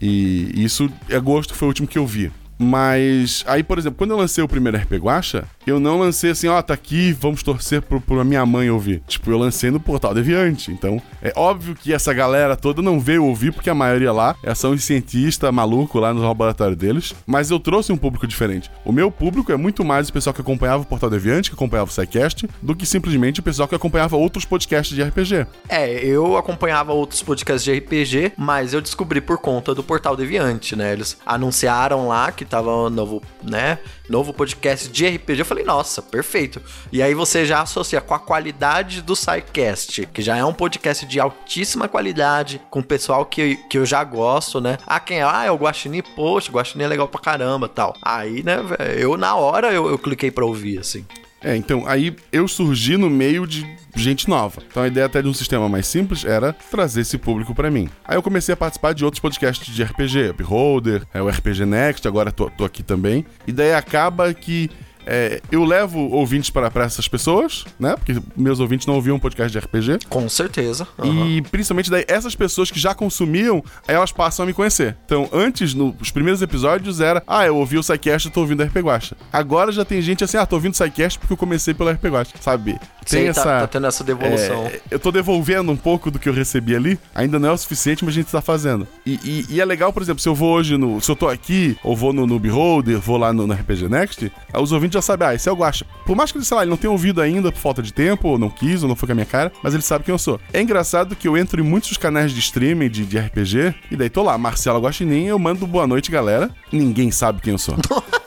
[0.00, 2.30] E isso, agosto foi o último que eu vi.
[2.58, 6.48] Mas aí, por exemplo, quando eu lancei o primeiro RP Guacha, eu não lancei assim,
[6.48, 9.02] ó, tá aqui, vamos torcer pro, pro minha mãe ouvir.
[9.06, 10.70] Tipo, eu lancei no Portal Deviante.
[10.72, 14.54] Então, é óbvio que essa galera toda não veio ouvir, porque a maioria lá é
[14.54, 17.14] são os cientistas malucos lá no laboratório deles.
[17.26, 18.70] Mas eu trouxe um público diferente.
[18.84, 21.90] O meu público é muito mais o pessoal que acompanhava o Portal Deviante, que acompanhava
[21.90, 25.46] o SciCast, do que simplesmente o pessoal que acompanhava outros podcasts de RPG.
[25.68, 30.76] É, eu acompanhava outros podcasts de RPG, mas eu descobri por conta do Portal Deviante,
[30.76, 30.92] né?
[30.92, 33.78] Eles anunciaram lá que tava um novo, né?
[34.08, 35.40] Novo podcast de RPG.
[35.40, 36.60] Eu falei, nossa, perfeito.
[36.90, 41.06] E aí você já associa com a qualidade do SciCast, que já é um podcast
[41.06, 44.78] de altíssima qualidade, com o pessoal que, que eu já gosto, né?
[44.86, 45.22] Ah, quem é?
[45.22, 47.94] Ah, é o Guaxinim, poxa, o Guaxinim é legal pra caramba tal.
[48.02, 48.56] Aí, né,
[48.96, 51.06] eu na hora eu, eu cliquei pra ouvir, assim.
[51.42, 54.62] É, então, aí eu surgi no meio de gente nova.
[54.66, 57.88] Então a ideia até de um sistema mais simples era trazer esse público pra mim.
[58.04, 62.06] Aí eu comecei a participar de outros podcasts de RPG, Beholder, é, o RPG Next,
[62.06, 63.24] agora tô, tô aqui também.
[63.46, 64.70] E daí acaba que
[65.06, 67.94] é, eu levo ouvintes para pra essas pessoas, né?
[67.96, 70.06] Porque meus ouvintes não ouviam podcast de RPG.
[70.08, 70.86] Com certeza.
[70.98, 71.26] aham.
[71.28, 74.96] E principalmente daí, essas pessoas que já consumiam, aí elas passam a me conhecer.
[75.04, 78.66] Então, antes, nos primeiros episódios, era Ah, eu ouvi o SciCast, eu tô ouvindo o
[78.66, 79.16] RP Guacha.
[79.32, 82.04] Agora já tem gente assim, ah, tô ouvindo o SciCast porque eu comecei pelo RP
[82.06, 82.72] Guacha, sabe?
[82.72, 82.80] Tem
[83.20, 83.42] Sei, essa.
[83.42, 84.66] tá, tá tendo essa devolução.
[84.66, 86.98] É, eu tô devolvendo um pouco do que eu recebi ali.
[87.14, 88.86] Ainda não é o suficiente, mas a gente tá fazendo.
[89.04, 91.00] E, e- e é legal, por exemplo, se eu vou hoje no.
[91.00, 94.32] Se eu tô aqui, ou vou no, no Beholder, vou lá no, no RPG Next,
[94.54, 95.84] os ouvintes já sabem, ah, esse é o Guacha.
[96.06, 98.28] Por mais que ele, sei lá, ele não tenha ouvido ainda por falta de tempo,
[98.28, 100.18] ou não quis, ou não foi com a minha cara, mas ele sabe quem eu
[100.18, 100.40] sou.
[100.52, 104.10] É engraçado que eu entro em muitos canais de streaming de, de RPG, e daí
[104.10, 106.50] tô lá, Marcela Guaxinim, eu mando boa noite, galera.
[106.70, 107.76] Ninguém sabe quem eu sou.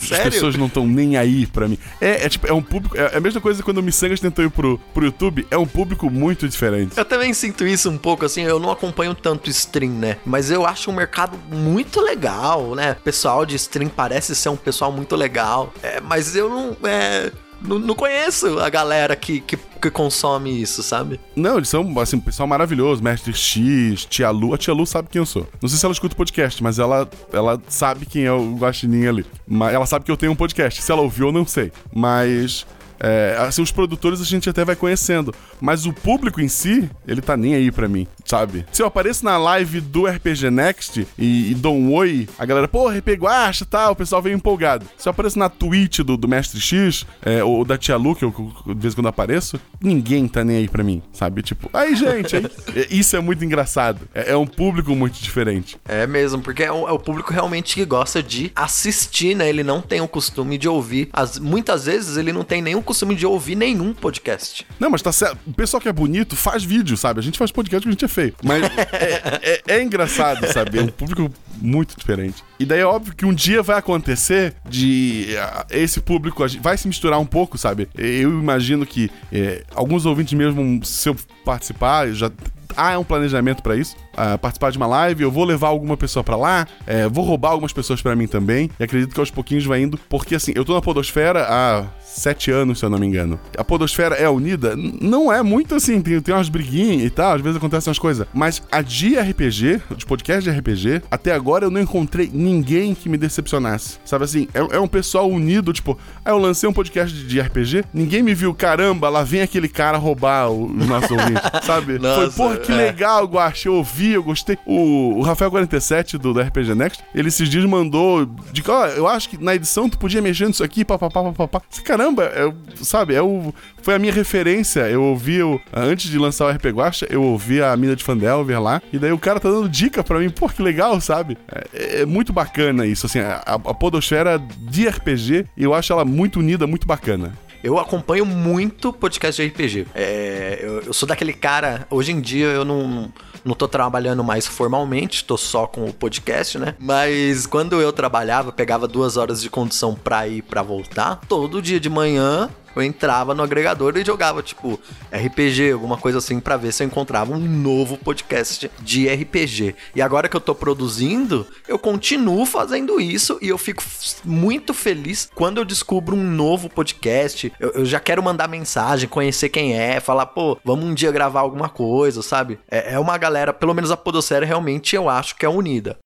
[0.00, 0.32] As Sério?
[0.32, 1.78] pessoas não estão nem aí pra mim.
[2.00, 2.96] É, é tipo, é um público.
[2.96, 5.46] É a mesma coisa quando o Missangas tentou ir pro, pro YouTube.
[5.50, 6.96] É um público muito diferente.
[6.96, 10.16] Eu também sinto isso um pouco, assim, eu não acompanho tanto stream, né?
[10.24, 12.92] Mas eu acho um mercado muito legal, né?
[12.92, 15.72] O pessoal de stream parece ser um pessoal muito legal.
[15.82, 16.76] É, mas eu não.
[16.84, 21.20] É, não, não conheço a galera que, que, que consome isso, sabe?
[21.34, 23.02] Não, eles são, assim, um pessoal maravilhoso.
[23.02, 24.54] Mestre X, Tia Lu.
[24.54, 25.46] A Tia Lu sabe quem eu sou.
[25.60, 29.06] Não sei se ela escuta o podcast, mas ela, ela sabe quem é o Guaxinim
[29.06, 29.26] ali.
[29.46, 30.82] Mas ela sabe que eu tenho um podcast.
[30.82, 31.72] Se ela ouviu, eu não sei.
[31.92, 32.66] Mas.
[33.00, 35.34] É, assim, os produtores a gente até vai conhecendo.
[35.60, 38.64] Mas o público em si, ele tá nem aí pra mim, sabe?
[38.72, 42.68] Se eu apareço na live do RPG Next e, e dou um oi, a galera,
[42.68, 44.86] pô, RP Guacha e tal, o pessoal vem empolgado.
[44.96, 48.24] Se eu apareço na Twitch do, do Mestre X, é, ou da Tia Lu, que
[48.24, 51.42] eu, que eu de vez em quando apareço, ninguém tá nem aí pra mim, sabe?
[51.42, 52.46] Tipo, aí, gente, aí,
[52.90, 54.08] isso é muito engraçado.
[54.14, 55.76] É, é um público muito diferente.
[55.86, 59.48] É mesmo, porque é o, é o público realmente que gosta de assistir, né?
[59.48, 61.08] Ele não tem o costume de ouvir.
[61.12, 64.66] As, muitas vezes ele não tem nem o costume de ouvir nenhum podcast.
[64.80, 65.38] Não, mas tá certo.
[65.46, 67.20] O pessoal que é bonito faz vídeo, sabe?
[67.20, 68.34] A gente faz podcast que a gente é feio.
[68.42, 70.78] Mas é, é- é engraçado, sabe?
[70.78, 72.42] É um público muito diferente.
[72.58, 76.88] E daí é óbvio que um dia vai acontecer de ah, esse público vai se
[76.88, 77.88] misturar um pouco, sabe?
[77.94, 82.30] Eu imagino que é, alguns ouvintes mesmo, se eu participar, já
[82.76, 83.96] há um planejamento pra isso.
[84.16, 87.50] ah, participar de uma live, eu vou levar alguma pessoa pra lá, é, vou roubar
[87.50, 88.68] algumas pessoas pra mim também.
[88.78, 92.50] E acredito que aos pouquinhos vai indo, porque assim, eu tô na Podosfera há sete
[92.50, 93.38] anos, se eu não me engano.
[93.56, 94.74] A Podosfera é unida?
[94.76, 98.26] Não é muito assim, tem, tem umas briguinhas e tal, às vezes acontecem umas coisas.
[98.34, 103.08] Mas a de RPG, de podcast de RPG, até agora eu não encontrei ninguém que
[103.08, 103.98] me decepcionasse.
[104.04, 107.40] Sabe assim, é, é um pessoal unido, tipo, ah, eu lancei um podcast de, de
[107.40, 111.98] RPG, ninguém me viu, caramba, lá vem aquele cara roubar o- os nossos ouvintes, sabe?
[111.98, 112.76] Foi, Nossa, porra, que é.
[112.76, 114.58] legal, Guache, eu ouvi, eu gostei.
[114.66, 119.30] O, o Rafael47 do, do RPG Next, ele esses dias mandou de ó, eu acho
[119.30, 121.62] que na edição tu podia mexer nisso aqui, papapá, papapá.
[121.84, 122.52] Caramba, é,
[122.82, 123.52] sabe, é o,
[123.82, 124.80] foi a minha referência.
[124.80, 125.38] Eu ouvi,
[125.72, 129.12] antes de lançar o RP Guacha, eu ouvi a mina de Fandelver lá, e daí
[129.12, 131.38] o cara tá dando dica pra mim, pô, que legal, sabe?
[131.72, 136.40] É, é muito bacana isso, assim, a, a podosfera de RPG, eu acho ela muito
[136.40, 137.32] unida, muito bacana.
[137.62, 139.86] Eu acompanho muito podcast de RPG.
[139.94, 141.86] É, eu, eu sou daquele cara.
[141.90, 143.12] Hoje em dia eu não,
[143.44, 146.74] não tô trabalhando mais formalmente, tô só com o podcast, né?
[146.78, 151.80] Mas quando eu trabalhava, pegava duas horas de condução pra ir pra voltar, todo dia
[151.80, 152.48] de manhã.
[152.78, 154.78] Eu entrava no agregador e jogava, tipo,
[155.12, 159.74] RPG, alguma coisa assim, pra ver se eu encontrava um novo podcast de RPG.
[159.94, 163.82] E agora que eu tô produzindo, eu continuo fazendo isso e eu fico
[164.24, 167.52] muito feliz quando eu descubro um novo podcast.
[167.58, 171.40] Eu, eu já quero mandar mensagem, conhecer quem é, falar, pô, vamos um dia gravar
[171.40, 172.58] alguma coisa, sabe?
[172.70, 175.98] É, é uma galera, pelo menos a Podosfera realmente eu acho que é unida.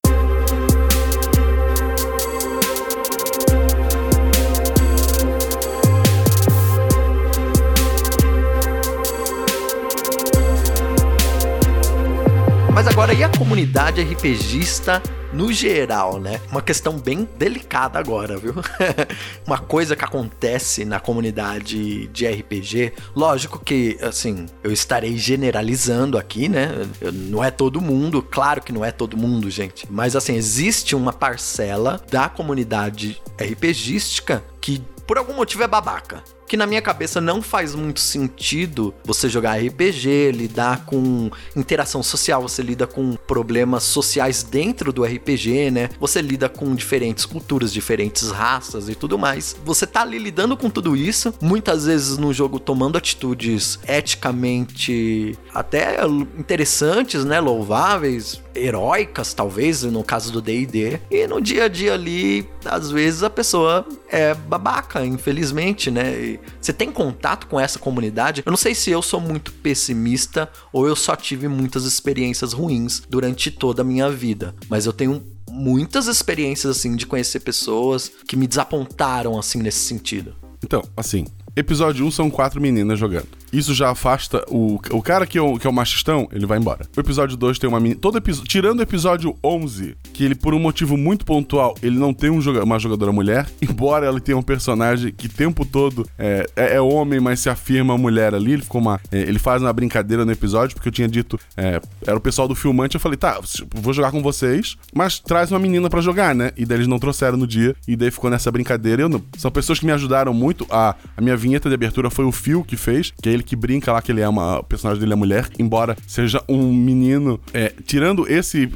[12.83, 15.01] Mas agora, e a comunidade RPGista
[15.33, 16.41] no geral, né?
[16.51, 18.55] Uma questão bem delicada agora, viu?
[19.47, 26.49] Uma coisa que acontece na comunidade de RPG, lógico que, assim, eu estarei generalizando aqui,
[26.49, 26.71] né?
[27.13, 29.87] Não é todo mundo, claro que não é todo mundo, gente.
[29.89, 36.57] Mas, assim, existe uma parcela da comunidade RPGística que, por algum motivo, é babaca que
[36.59, 42.63] na minha cabeça não faz muito sentido você jogar RPG, lidar com interação social, você
[42.63, 45.89] lida com problemas sociais dentro do RPG, né?
[45.99, 49.57] Você lida com diferentes culturas, diferentes raças e tudo mais.
[49.65, 56.01] Você tá ali lidando com tudo isso, muitas vezes no jogo tomando atitudes eticamente até
[56.37, 57.41] interessantes, né?
[57.41, 61.01] Louváveis, heróicas, talvez, no caso do D&D.
[61.11, 66.13] E no dia a dia ali, às vezes a pessoa é babaca, infelizmente, né?
[66.13, 68.43] E você tem contato com essa comunidade?
[68.45, 73.03] Eu não sei se eu sou muito pessimista ou eu só tive muitas experiências ruins
[73.09, 78.37] durante toda a minha vida, mas eu tenho muitas experiências assim de conhecer pessoas que
[78.37, 80.35] me desapontaram assim nesse sentido.
[80.65, 81.27] Então, assim,
[81.57, 83.42] episódio 1 são quatro meninas jogando.
[83.53, 86.59] Isso já afasta o, o cara que é o, que é o machistão, ele vai
[86.59, 86.87] embora.
[86.97, 88.01] O episódio 2 tem uma menina.
[88.01, 88.49] Todo episódio.
[88.49, 92.41] Tirando o episódio 11, que ele, por um motivo muito pontual, ele não tem um
[92.41, 96.75] joga- uma jogadora mulher, embora ela tenha um personagem que o tempo todo é, é,
[96.77, 98.53] é homem, mas se afirma mulher ali.
[98.53, 99.01] Ele ficou uma.
[99.11, 101.39] é, ele faz uma brincadeira no episódio, porque eu tinha dito.
[101.57, 103.39] é, era o pessoal do filmante, eu falei, tá,
[103.75, 106.53] vou jogar com vocês, mas traz uma menina pra jogar, né?
[106.57, 109.03] E daí eles não trouxeram no dia, e daí ficou nessa brincadeira.
[109.03, 110.67] Eu não- são pessoas que me ajudaram muito.
[110.71, 113.57] A, a minha vinheta de abertura foi o Phil que fez, que é ele que
[113.57, 114.61] brinca lá que ele é uma.
[114.61, 117.39] O personagem dele é mulher, embora seja um menino.
[117.53, 118.71] é, tirando esse,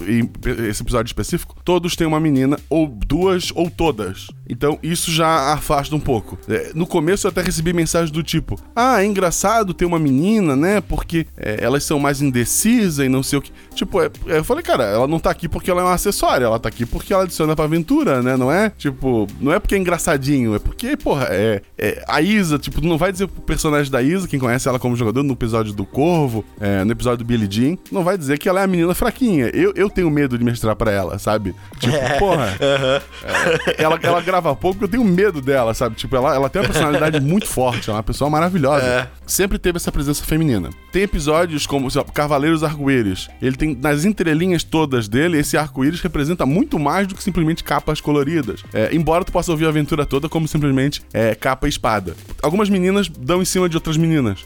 [0.68, 4.28] esse episódio específico, todos têm uma menina, ou duas, ou todas.
[4.48, 6.38] Então isso já afasta um pouco.
[6.48, 10.56] É, no começo eu até recebi mensagem do tipo: Ah, é engraçado ter uma menina,
[10.56, 10.80] né?
[10.80, 13.52] Porque é, elas são mais indecisas e não sei o que.
[13.74, 16.58] Tipo, é, eu falei, cara, ela não tá aqui porque ela é um acessório, ela
[16.58, 18.36] tá aqui porque ela adiciona pra aventura, né?
[18.36, 18.70] Não é?
[18.70, 22.98] Tipo, não é porque é engraçadinho, é porque, porra, é, é a Isa, tipo, não
[22.98, 26.44] vai dizer pro personagem da Isa, quem conhece ela como jogador, no episódio do Corvo,
[26.60, 29.46] é, no episódio do Billie Jean, não vai dizer que ela é a menina fraquinha.
[29.52, 31.54] Eu, eu tenho medo de mestrar pra ela, sabe?
[31.78, 32.56] Tipo, porra.
[32.60, 35.96] é, ela, ela grava pouco porque eu tenho medo dela, sabe?
[35.96, 39.10] Tipo, ela, ela tem uma personalidade muito forte, ela é uma pessoa maravilhosa.
[39.26, 40.70] Sempre teve essa presença feminina.
[40.92, 43.28] Tem episódios como, lá, Cavaleiros Arco-Íris.
[43.42, 48.00] Ele tem, nas entrelinhas todas dele, esse arco-íris representa muito mais do que simplesmente capas
[48.00, 48.62] coloridas.
[48.72, 52.16] É, embora tu possa ouvir a aventura toda como simplesmente é, capa e espada.
[52.42, 54.45] Algumas meninas dão em cima de outras meninas.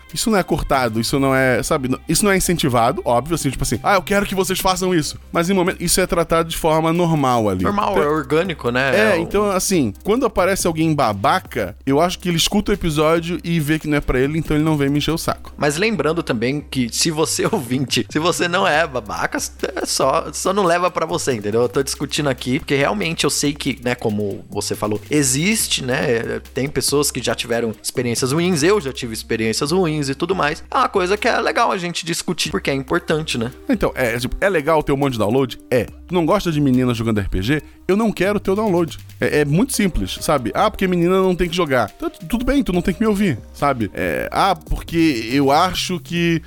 [0.13, 1.89] Isso não é cortado, isso não é, sabe?
[2.07, 5.17] Isso não é incentivado, óbvio, assim, tipo assim, ah, eu quero que vocês façam isso.
[5.31, 7.63] Mas em momento, isso é tratado de forma normal ali.
[7.63, 9.13] Normal, Então- é orgânico, né?
[9.13, 13.39] é, o- então assim, quando aparece alguém babaca, eu acho que ele escuta o episódio
[13.43, 15.53] e vê que não é pra ele, então ele não vem me encher o saco.
[15.57, 19.37] Mas lembrando também que se você é ouvinte, se você não é babaca,
[19.75, 21.61] é só, só não leva pra você, entendeu?
[21.61, 26.39] Eu tô discutindo aqui, porque realmente eu sei que, né, como você falou, existe, né?
[26.53, 30.63] Tem pessoas que já tiveram experiências ruins, eu já tive experiências ruins e tudo mais.
[30.69, 33.51] É uma coisa que é legal a gente discutir, porque é importante, né?
[33.69, 35.59] Então, é, é legal ter um monte de download?
[35.69, 35.87] É.
[36.11, 37.61] Tu não gosta de menina jogando RPG?
[37.87, 38.97] Eu não quero o download.
[39.19, 40.51] É, é muito simples, sabe?
[40.53, 41.89] Ah, porque menina não tem que jogar.
[41.95, 43.89] Então, tu- tudo bem, tu não tem que me ouvir, sabe?
[43.93, 46.41] É, ah, porque eu acho que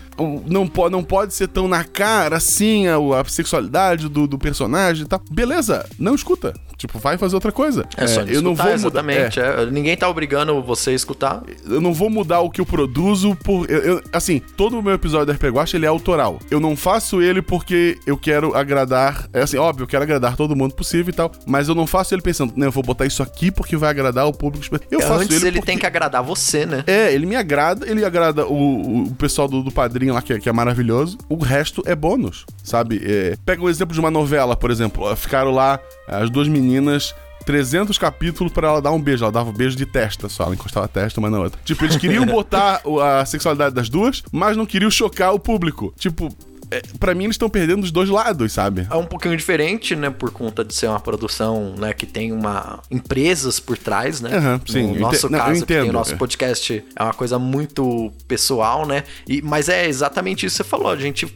[0.46, 5.04] não, po não pode ser tão na cara assim a, a sexualidade do, do personagem
[5.04, 5.22] e tal.
[5.30, 6.52] Beleza, não escuta.
[6.76, 7.86] Tipo, vai fazer outra coisa.
[7.96, 8.74] É, só eu não vou mudar.
[8.74, 9.40] exatamente.
[9.40, 9.62] é.
[9.62, 9.66] é.
[9.70, 11.42] Ninguém tá obrigando você a escutar.
[11.66, 13.70] eu não vou mudar o que eu produzo por.
[13.70, 16.38] eu- eu- assim, todo o meu episódio da RPG Watch, ele é autoral.
[16.50, 19.28] Eu não faço ele porque eu quero agradar.
[19.32, 21.30] É assim, óbvio, eu quero agradar todo mundo possível e tal.
[21.46, 24.26] Mas eu não faço ele pensando, não, eu vou botar isso aqui porque vai agradar
[24.26, 24.64] o público.
[24.64, 24.86] espe-".
[24.90, 25.46] Eu faço Antes ele.
[25.48, 26.84] ele porque- tem que agradar você, né?
[26.86, 30.38] É, ele me agrada, ele agrada o, o pessoal do, do padrinho lá, que é,
[30.38, 31.18] que é maravilhoso.
[31.28, 33.00] O resto é bônus, sabe?
[33.04, 35.14] É, pega o exemplo de uma novela, por exemplo.
[35.16, 35.78] Ficaram lá
[36.08, 37.14] as duas meninas.
[37.46, 39.22] 300 capítulos pra ela dar um beijo.
[39.22, 40.44] Ela dava um beijo de testa só.
[40.44, 41.60] Ela encostava a testa uma na outra.
[41.62, 42.80] Tipo, eles queriam botar
[43.20, 45.92] a sexualidade das duas, mas não queriam chocar o público.
[45.98, 46.34] Tipo,
[46.74, 48.86] é, pra mim eles estão perdendo os dois lados, sabe?
[48.90, 50.10] É um pouquinho diferente, né?
[50.10, 51.92] Por conta de ser uma produção, né?
[51.92, 52.80] Que tem uma...
[52.90, 54.36] Empresas por trás, né?
[54.36, 56.16] Aham, sim, No nosso não, caso, tem o nosso é.
[56.16, 59.04] podcast é uma coisa muito pessoal, né?
[59.28, 60.88] E, mas é exatamente isso que você falou.
[60.88, 61.32] A gente...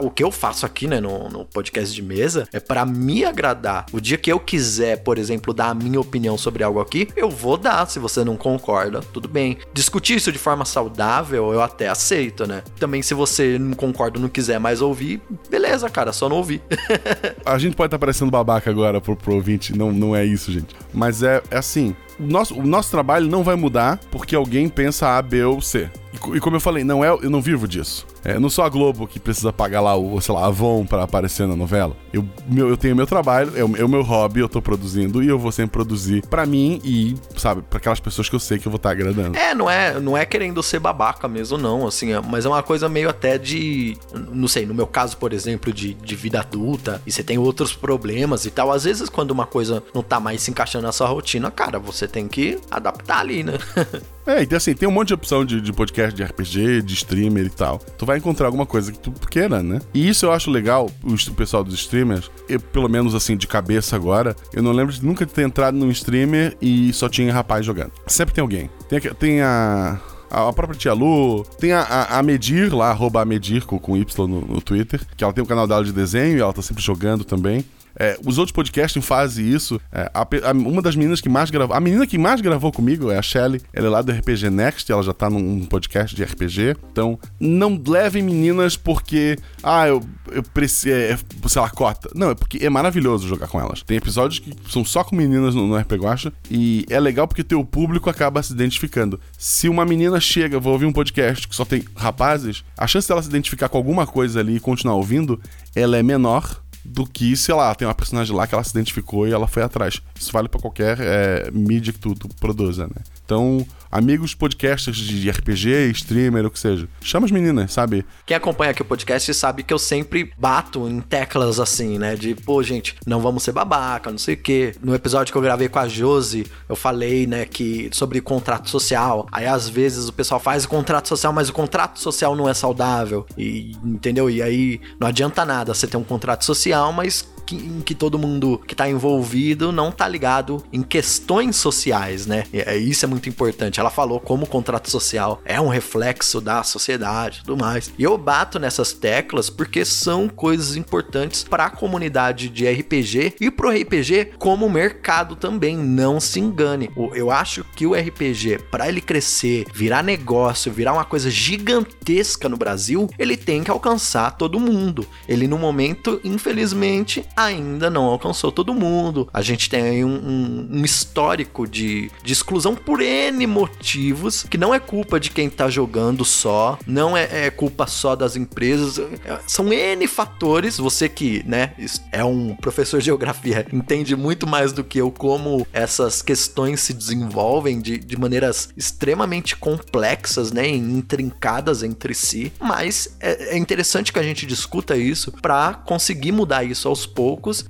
[0.00, 1.00] O que eu faço aqui, né?
[1.00, 3.86] No, no podcast de mesa é pra me agradar.
[3.92, 7.30] O dia que eu quiser, por exemplo, dar a minha opinião sobre algo aqui, eu
[7.30, 7.86] vou dar.
[7.88, 9.58] Se você não concorda, tudo bem.
[9.72, 12.62] Discutir isso de forma saudável, eu até aceito, né?
[12.78, 15.20] Também se você não concorda, não quiser mais ouvir,
[15.50, 16.62] beleza, cara, só não ouvir.
[17.44, 20.74] A gente pode estar parecendo babaca agora pro, pro ouvinte, não, não é isso, gente.
[20.92, 25.16] Mas é, é assim, o nosso, o nosso trabalho não vai mudar porque alguém pensa
[25.16, 25.90] A, B ou C.
[26.12, 28.06] E, e como eu falei, não é, eu não vivo disso.
[28.24, 31.46] É, não sou a Globo que precisa pagar lá o, sei lá, Avon pra aparecer
[31.46, 31.96] na novela.
[32.12, 35.22] Eu, meu, eu tenho meu trabalho, é o, é o meu hobby, eu tô produzindo
[35.22, 38.58] e eu vou sempre produzir pra mim e, sabe, pra aquelas pessoas que eu sei
[38.58, 39.36] que eu vou estar agradando.
[39.36, 42.62] É, não é, não é querendo ser babaca mesmo, não, assim, é- mas é uma
[42.62, 43.96] coisa meio até de,
[44.30, 47.74] não sei, no meu caso, por exemplo, de, de vida adulta, e você tem outros
[47.74, 51.08] problemas e tal, às vezes quando uma coisa não tá mais se encaixando na sua
[51.08, 53.54] rotina, cara, você tem que adaptar ali, né?
[54.26, 57.46] É, então assim, tem um monte de opção de, de podcast de RPG, de streamer
[57.46, 57.78] e tal.
[57.78, 59.80] Tu vai encontrar alguma coisa que tu queira, né?
[59.92, 63.96] E isso eu acho legal, o, pessoal dos streamers, eu, pelo menos assim, de cabeça
[63.96, 67.92] agora, eu não lembro de nunca ter entrado num streamer e só tinha rapaz jogando.
[68.06, 68.70] Sempre tem alguém.
[68.88, 70.00] Tem, a- tem a.
[70.30, 74.26] A própria Tia Lu, tem a, a, a Medir lá, arroba Medir com, com Y
[74.26, 76.82] no, no Twitter, que ela tem um canal dela de desenho e ela tá sempre
[76.82, 77.62] jogando também.
[77.98, 79.80] É, os outros podcasts fazem isso.
[79.92, 81.74] É, a a- uma das meninas que mais gravou.
[81.76, 83.60] A menina que mais gravou comigo é a Shelly.
[83.72, 84.90] Ela é lá do RPG Next.
[84.90, 86.76] Ela já tá num podcast de RPG.
[86.90, 89.36] Então, não levem meninas porque.
[89.62, 90.94] Ah, eu, eu preciso.
[90.94, 91.16] É,
[91.48, 92.10] sei lá, cota.
[92.14, 93.82] Não, é porque é maravilhoso jogar com elas.
[93.82, 96.32] Tem episódios que são só com meninas no, no RPG Guacha.
[96.50, 99.20] E é legal porque teu público acaba se identificando.
[99.38, 103.22] Se uma menina chega, vou ouvir um podcast que só tem rapazes, a chance dela
[103.22, 105.40] se identificar com alguma coisa ali e continuar ouvindo,
[105.74, 109.26] ela é menor do que, sei lá, tem uma personagem lá que ela se identificou
[109.26, 110.00] e ela foi atrás.
[110.18, 113.02] Isso vale pra qualquer é, mídia que tu, tu produza, né?
[113.24, 118.06] Então, amigos podcasters de RPG, streamer, o que seja, chama as meninas, sabe?
[118.24, 122.16] Quem acompanha aqui o podcast sabe que eu sempre bato em teclas assim, né?
[122.16, 124.74] De, pô, gente, não vamos ser babaca, não sei o quê.
[124.82, 129.28] No episódio que eu gravei com a Josi, eu falei, né, que sobre contrato social.
[129.30, 132.54] Aí às vezes o pessoal faz o contrato social, mas o contrato social não é
[132.54, 133.26] saudável.
[133.36, 134.30] E entendeu?
[134.30, 138.18] E aí não adianta nada você ter um contrato social, mas que, em que todo
[138.18, 142.44] mundo que tá envolvido não tá ligado em questões sociais, né?
[142.52, 143.80] E, é, isso é muito importante.
[143.80, 147.92] Ela falou como o contrato social é um reflexo da sociedade e tudo mais.
[147.98, 153.50] E eu bato nessas teclas porque são coisas importantes para a comunidade de RPG e
[153.50, 155.76] pro RPG como mercado também.
[155.76, 156.90] Não se engane.
[157.14, 162.56] Eu acho que o RPG, para ele crescer, virar negócio, virar uma coisa gigantesca no
[162.56, 165.06] Brasil, ele tem que alcançar todo mundo.
[165.28, 169.28] Ele, no momento, infelizmente, ainda não alcançou todo mundo.
[169.32, 174.58] A gente tem aí um, um, um histórico de, de exclusão por N motivos, que
[174.58, 178.98] não é culpa de quem tá jogando só, não é, é culpa só das empresas,
[178.98, 180.78] é, são N fatores.
[180.78, 181.72] Você que, né,
[182.10, 186.92] é um professor de geografia, entende muito mais do que eu como essas questões se
[186.92, 194.18] desenvolvem de, de maneiras extremamente complexas, né, intrincadas entre si, mas é, é interessante que
[194.18, 197.21] a gente discuta isso para conseguir mudar isso aos poucos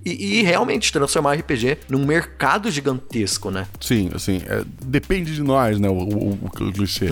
[0.05, 3.66] e, e, realmente transformar o RPG num mercado gigantesco, né?
[3.80, 7.11] Sim, assim, é, depende de nós, né, o, o, o, o clichê.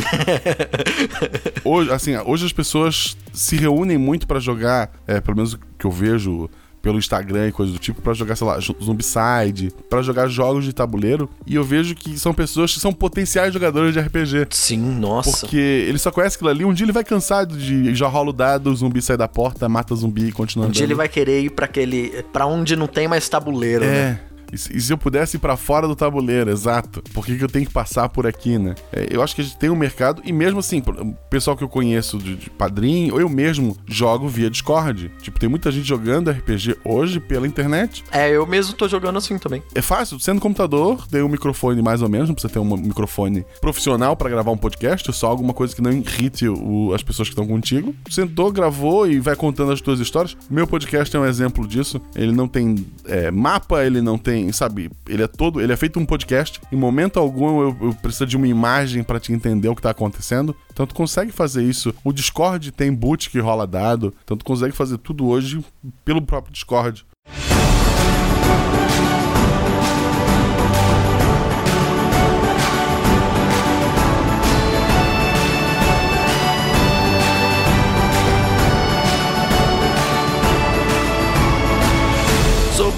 [1.64, 5.90] hoje, assim, hoje as pessoas se reúnem muito para jogar, é, pelo menos que eu
[5.90, 6.48] vejo
[6.82, 10.72] pelo Instagram e coisas do tipo para jogar, sei lá, Zombicide, para jogar jogos de
[10.72, 11.28] tabuleiro.
[11.46, 14.48] E eu vejo que são pessoas que são potenciais jogadores de RPG.
[14.50, 15.30] Sim, nossa.
[15.30, 18.32] Porque ele só conhece aquilo ali, um dia ele vai cansar de já rola o
[18.32, 20.74] dado, o zumbi sai da porta, mata o zumbi e continua andando.
[20.74, 23.88] Um dia ele vai querer ir para aquele para onde não tem mais tabuleiro, é.
[23.88, 24.20] né?
[24.52, 27.02] E se, eu pudesse ir para fora do tabuleiro, exato.
[27.14, 28.74] Por que, que eu tenho que passar por aqui, né?
[28.92, 31.64] É, eu acho que a gente tem um mercado, e mesmo assim, o pessoal que
[31.64, 35.10] eu conheço de, de padrinho, ou eu mesmo jogo via Discord.
[35.22, 38.04] Tipo, tem muita gente jogando RPG hoje pela internet.
[38.10, 39.62] É, eu mesmo tô jogando assim também.
[39.74, 43.44] É fácil, sendo computador, tem um microfone mais ou menos, não precisa ter um microfone
[43.60, 47.32] profissional para gravar um podcast, só alguma coisa que não irrite o, as pessoas que
[47.32, 47.94] estão contigo.
[48.08, 50.36] Sentou, gravou e vai contando as tuas histórias.
[50.48, 52.00] Meu podcast é um exemplo disso.
[52.14, 55.98] Ele não tem é, mapa, ele não tem sabe, ele é todo, ele é feito
[55.98, 56.60] um podcast.
[56.72, 59.90] Em momento algum eu, eu preciso de uma imagem para te entender o que tá
[59.90, 60.54] acontecendo.
[60.72, 61.94] Então tu consegue fazer isso.
[62.04, 64.14] O Discord tem boot que rola dado.
[64.24, 65.64] Então tu consegue fazer tudo hoje
[66.04, 67.04] pelo próprio Discord.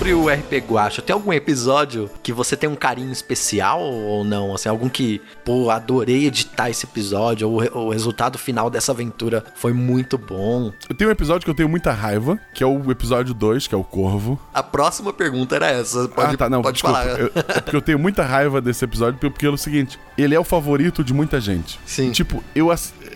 [0.03, 4.53] Sobre o RP Guacha, tem algum episódio que você tem um carinho especial ou não?
[4.53, 9.72] Assim, algum que, pô, adorei editar esse episódio, ou o resultado final dessa aventura foi
[9.72, 10.72] muito bom.
[10.88, 13.76] Eu tenho um episódio que eu tenho muita raiva, que é o episódio 2, que
[13.76, 14.40] é o Corvo.
[14.53, 16.09] A próxima pergunta era essa.
[16.09, 16.98] Pode, ah, tá, não, pode desculpa.
[16.98, 17.20] falar.
[17.20, 20.40] Eu, é porque eu tenho muita raiva desse episódio, porque é o seguinte, ele é
[20.40, 21.78] o favorito de muita gente.
[21.86, 22.11] Sim.
[22.11, 22.72] Tipo, eu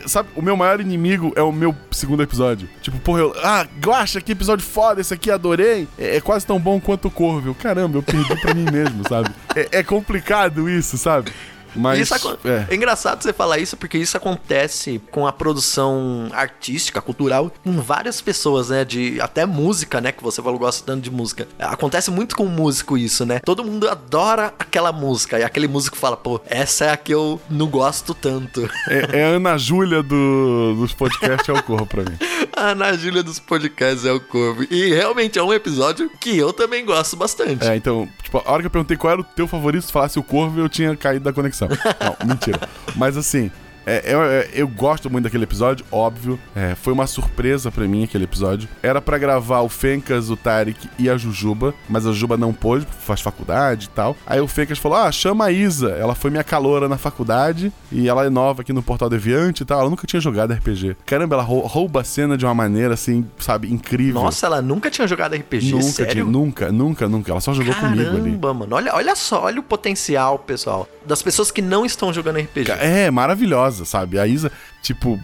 [0.06, 2.68] sabe, o meu maior inimigo é o meu segundo episódio.
[2.80, 5.88] Tipo, porra, eu, ah, Guacha, que episódio foda, esse aqui adorei.
[5.98, 7.54] É, é quase tão bom quanto o Corvo.
[7.54, 9.30] Caramba, eu perdi pra mim mesmo, sabe?
[9.54, 11.32] É, é complicado isso, sabe?
[11.74, 12.66] Mas é.
[12.70, 12.74] é.
[12.74, 18.70] engraçado você falar isso porque isso acontece com a produção artística, cultural, com várias pessoas,
[18.70, 18.84] né?
[18.84, 20.12] De até música, né?
[20.12, 21.46] Que você falou gosta tanto de música.
[21.58, 23.40] Acontece muito com o músico isso, né?
[23.40, 27.40] Todo mundo adora aquela música e aquele músico fala, pô, essa é a que eu
[27.48, 28.68] não gosto tanto.
[28.88, 32.16] É, é a Ana Júlia do, dos podcasts é o corvo pra mim.
[32.56, 34.64] A Ana Júlia dos podcasts é o corvo.
[34.70, 37.66] E realmente é um episódio que eu também gosto bastante.
[37.66, 40.18] É, então, tipo, a hora que eu perguntei qual era o teu favorito, se falasse
[40.18, 41.65] o corvo, eu tinha caído da conexão.
[41.68, 42.60] Não, mentira.
[42.94, 43.50] Mas assim,
[43.86, 46.38] é, eu, é, eu, gosto muito daquele episódio, óbvio.
[46.54, 48.68] É, foi uma surpresa para mim aquele episódio.
[48.82, 52.86] Era para gravar o Fencas, o Tarek e a Jujuba, mas a Jujuba não pôde,
[53.00, 54.16] faz faculdade e tal.
[54.26, 55.90] Aí o Fencas falou: Ah, chama a Isa.
[55.90, 59.66] Ela foi minha caloura na faculdade e ela é nova aqui no Portal Deviante e
[59.66, 59.80] tal.
[59.80, 60.96] Ela nunca tinha jogado RPG.
[61.06, 64.22] Caramba, ela rouba a cena de uma maneira assim, sabe, incrível.
[64.22, 66.12] Nossa, ela nunca tinha jogado RPG, nunca sério?
[66.12, 67.30] Tinha, nunca, nunca, nunca.
[67.30, 68.24] Ela só jogou Caramba, comigo ali.
[68.24, 68.74] Caramba, mano.
[68.74, 72.72] Olha, olha só, olha o potencial, pessoal, das pessoas que não estão jogando RPG.
[72.80, 74.18] É, maravilhosa, sabe?
[74.18, 74.50] A Isa
[74.86, 75.18] Tipo,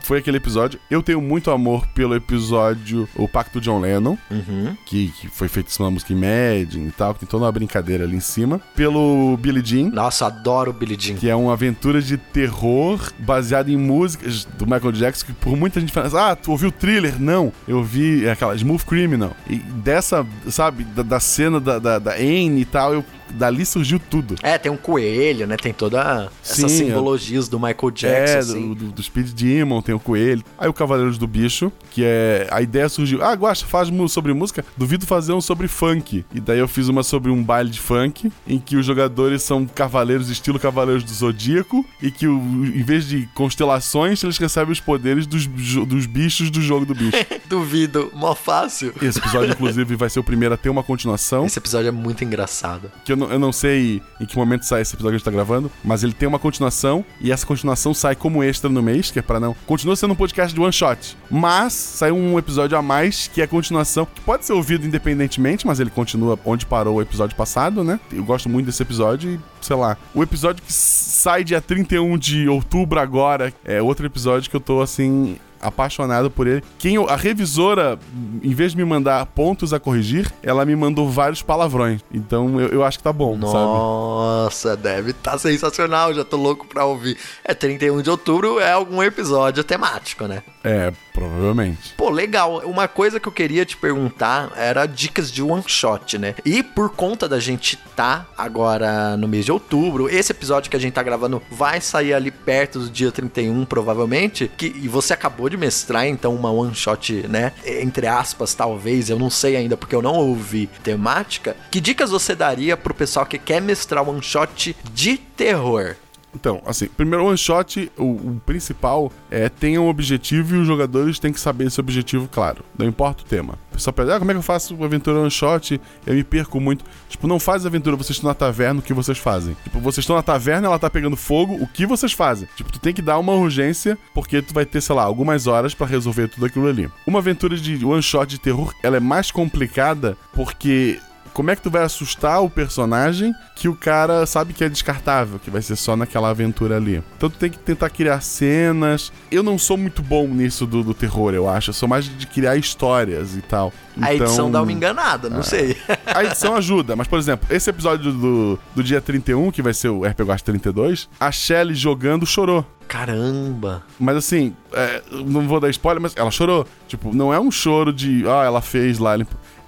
[0.00, 0.78] foi aquele episódio.
[0.90, 4.76] Eu tenho muito amor pelo episódio O Pacto John Lennon, uhum.
[4.84, 8.16] que, que foi feito uma música Imagine e tal, que tem toda uma brincadeira ali
[8.16, 8.60] em cima.
[8.76, 9.88] Pelo Billy Jean.
[9.88, 11.14] Nossa, adoro o Billy Jean.
[11.14, 15.80] Que é uma aventura de terror baseada em músicas do Michael Jackson, que por muita
[15.80, 17.18] gente fala, ah, tu ouviu o thriller?
[17.18, 19.34] Não, eu ouvi aquela Smooth Criminal.
[19.48, 23.98] E dessa, sabe, da, da cena da, da, da Anne e tal, eu dali surgiu
[23.98, 24.34] tudo.
[24.42, 25.56] É, tem um coelho, né?
[25.56, 28.34] Tem toda essas Sim, simbologias do Michael Jackson.
[28.34, 28.68] É, assim.
[28.68, 30.44] do, do, Speed Demon, tem o coelho.
[30.58, 32.48] Aí o Cavaleiros do Bicho, que é.
[32.50, 33.22] A ideia surgiu.
[33.22, 34.64] Ah, Guacha, faz sobre música?
[34.76, 36.24] Duvido fazer um sobre funk.
[36.34, 39.66] E daí eu fiz uma sobre um baile de funk, em que os jogadores são
[39.66, 44.80] cavaleiros, estilo Cavaleiros do Zodíaco, e que o, em vez de constelações, eles recebem os
[44.80, 47.16] poderes dos, dos bichos do jogo do bicho.
[47.48, 48.92] Duvido, mó fácil.
[49.00, 51.46] Esse episódio, inclusive, vai ser o primeiro a ter uma continuação.
[51.46, 52.90] Esse episódio é muito engraçado.
[53.04, 55.24] Que eu não, eu não sei em que momento sai esse episódio que a gente
[55.24, 59.10] tá gravando, mas ele tem uma continuação e essa continuação sai como extra no mês,
[59.10, 59.54] que é pra não.
[59.66, 63.44] Continua sendo um podcast de one shot, mas sai um episódio a mais que é
[63.44, 67.82] a continuação, que pode ser ouvido independentemente, mas ele continua onde parou o episódio passado,
[67.84, 67.98] né?
[68.12, 72.48] Eu gosto muito desse episódio e, sei lá, o episódio que sai dia 31 de
[72.48, 76.64] outubro agora é outro episódio que eu tô assim apaixonado por ele.
[76.78, 77.98] Quem eu- a revisora,
[78.42, 82.00] em vez de me mandar pontos a corrigir, ela me mandou vários palavrões.
[82.10, 83.52] Então eu, eu acho que tá bom, sabe?
[83.52, 87.18] Nossa, deve estar sensacional, já tô louco pra ouvir.
[87.44, 90.42] É 31 de outubro, é algum episódio temático, né?
[90.64, 91.92] É, provavelmente.
[91.94, 92.62] Pô, legal.
[92.64, 96.34] Uma coisa que eu queria te perguntar era dicas de one shot, né?
[96.44, 100.80] E por conta da gente tá agora no mês de outubro, esse episódio que a
[100.80, 104.50] gente tá gravando vai sair ali perto do dia 31, provavelmente.
[104.56, 107.52] Que, e você acabou de mestrar, então, uma one shot, né?
[107.64, 111.56] Entre aspas, talvez, eu não sei ainda porque eu não ouvi temática.
[111.70, 115.96] Que dicas você daria pro pessoal que quer mestrar one shot de terror?
[116.34, 121.18] Então, assim, primeiro one shot, o, o principal é tenha um objetivo e os jogadores
[121.18, 122.64] têm que saber esse objetivo claro.
[122.78, 123.58] Não importa o tema.
[123.70, 125.80] O pessoal pede, ah, como é que eu faço aventura one shot?
[126.06, 126.84] Eu me perco muito.
[127.08, 129.56] Tipo, não faz aventura, vocês estão na taverna, o que vocês fazem?
[129.64, 132.48] Tipo, vocês estão na taverna, ela tá pegando fogo, o que vocês fazem?
[132.56, 135.74] Tipo, tu tem que dar uma urgência, porque tu vai ter, sei lá, algumas horas
[135.74, 136.90] pra resolver tudo aquilo ali.
[137.06, 140.98] Uma aventura de one shot de terror, ela é mais complicada porque
[141.32, 145.38] como é que tu vai assustar o personagem que o cara sabe que é descartável,
[145.38, 147.02] que vai ser só naquela aventura ali?
[147.16, 149.12] Então tu tem que tentar criar cenas.
[149.30, 151.70] Eu não sou muito bom nisso do, do terror, eu acho.
[151.70, 153.72] Eu sou mais de criar histórias e tal.
[154.00, 155.76] A edição Então, dá uma enganada, não sei.
[156.06, 159.88] a edição ajuda, mas, por exemplo, esse episódio do, do dia 31, que vai ser
[159.88, 162.64] o RPG Watch 32, a Shelly jogando chorou.
[162.90, 163.84] Caramba.
[164.00, 166.66] Mas assim, é, não vou dar spoiler, mas ela chorou.
[166.88, 169.16] Tipo, não é um choro de, ah, ela fez lá.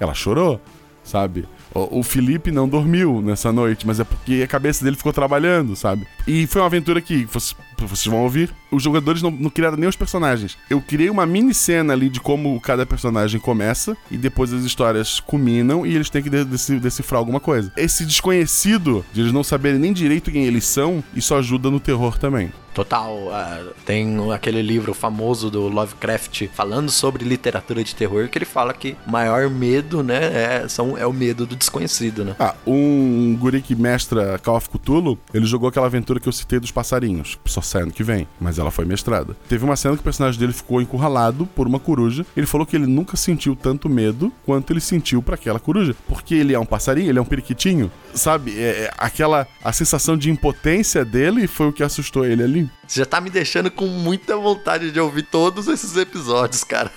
[0.00, 0.60] Ela chorou,
[1.04, 1.46] sabe?
[1.74, 6.06] O, Felipe não dormiu nessa noite, mas é porque a cabeça dele ficou trabalhando, sabe?
[6.26, 9.96] E foi uma aventura que, vocês vão ouvir, os jogadores não, não criaram nem os
[9.96, 10.56] personagens.
[10.68, 15.20] Eu criei uma mini cena ali de como cada personagem começa, e depois as histórias
[15.20, 17.72] culminam e eles têm que de- deci- decifrar alguma coisa.
[17.76, 22.18] Esse desconhecido, de eles não saberem nem direito quem eles são, isso ajuda no terror
[22.18, 22.52] também.
[22.74, 28.46] Total, ah, tem aquele livro famoso do Lovecraft falando sobre literatura de terror que ele
[28.46, 32.34] fala que o maior medo, né, é, são, é o medo do desconhecido, né?
[32.38, 36.58] Ah, um guri que mestra Call of Cthulhu, ele jogou aquela aventura que eu citei
[36.58, 37.38] dos passarinhos.
[37.44, 39.36] Só sai ano que vem, mas ela foi mestrada.
[39.48, 42.24] Teve uma cena que o personagem dele ficou encurralado por uma coruja.
[42.36, 45.94] Ele falou que ele nunca sentiu tanto medo quanto ele sentiu pra aquela coruja.
[46.08, 47.90] Porque ele é um passarinho, ele é um periquitinho.
[48.14, 52.70] Sabe, é, é aquela a sensação de impotência dele foi o que assustou ele ali.
[52.86, 56.90] Você já tá me deixando com muita vontade de ouvir todos esses episódios, cara.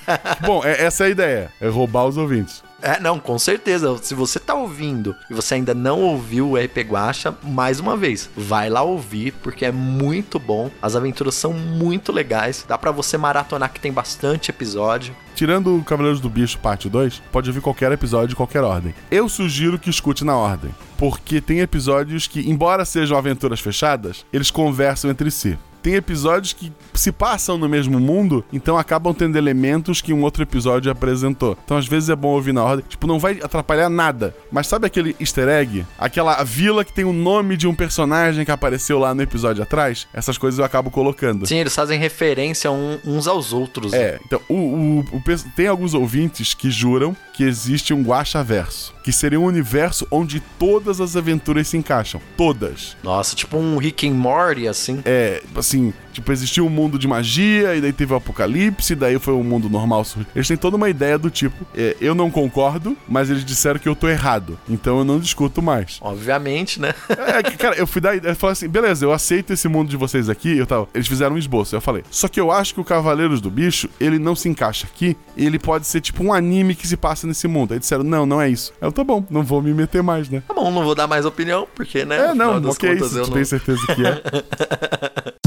[0.46, 2.62] Bom, é- essa é a ideia, é roubar os ouvintes.
[2.82, 3.98] É, não, com certeza.
[4.02, 8.30] Se você tá ouvindo e você ainda não ouviu o RP Guacha, mais uma vez,
[8.36, 10.70] vai lá ouvir, porque é muito bom.
[10.82, 12.66] As aventuras são muito legais.
[12.68, 15.16] Dá pra você maratonar que tem bastante episódio.
[15.34, 18.94] Tirando o Cavaleiros do Bicho parte 2, pode ouvir qualquer episódio de qualquer ordem.
[19.12, 24.50] Eu sugiro que escute na ordem, porque tem episódios que, embora sejam aventuras fechadas, eles
[24.50, 25.58] conversam entre si.
[25.86, 30.42] Tem episódios que se passam no mesmo mundo, então acabam tendo elementos que um outro
[30.42, 31.56] episódio apresentou.
[31.64, 32.84] Então às vezes é bom ouvir na ordem.
[32.90, 34.36] Tipo, não vai atrapalhar nada.
[34.52, 35.86] Mas sabe aquele easter egg?
[36.00, 40.08] Aquela vila que tem o nome de um personagem que apareceu lá no episódio atrás?
[40.12, 41.46] Essas coisas eu acabo colocando.
[41.46, 43.94] Sim, eles fazem referência uns aos outros.
[43.94, 45.24] É, então, o, o- o
[45.56, 51.00] tem alguns ouvintes que juram que existe um Guaxaverso, que seria um universo onde todas
[51.00, 52.20] as aventuras se encaixam.
[52.36, 52.98] Todas.
[53.04, 55.04] Nossa, tipo um Rick and Morty, assim.
[55.06, 59.34] É, assim, tipo, existiu um mundo de magia, e daí teve o apocalipse, daí foi
[59.34, 60.06] um mundo normal.
[60.36, 63.88] Eles têm toda uma ideia do tipo, é, eu não concordo, mas eles disseram que
[63.88, 65.98] eu tô errado, então eu não discuto mais.
[66.02, 66.94] Obviamente, né?
[67.10, 69.90] É, que, cara, eu fui dar ideia, eu falei assim, beleza, eu aceito esse mundo
[69.90, 72.74] de vocês aqui, eu tava, eles fizeram um esboço, eu falei, só que eu acho
[72.74, 76.34] que o Cavaleiros do Bicho, ele não se encaixa aqui, ele pode ser tipo um
[76.34, 77.74] anime que se passa nesse mundo.
[77.74, 78.74] Aí disseram, não, não é isso.
[78.82, 80.42] Eu, tá bom, não vou me meter mais, né?
[80.48, 82.30] Tá bom, não vou dar mais opinião, porque, né?
[82.30, 85.36] É, não, ok, se eu não- tem certeza que é.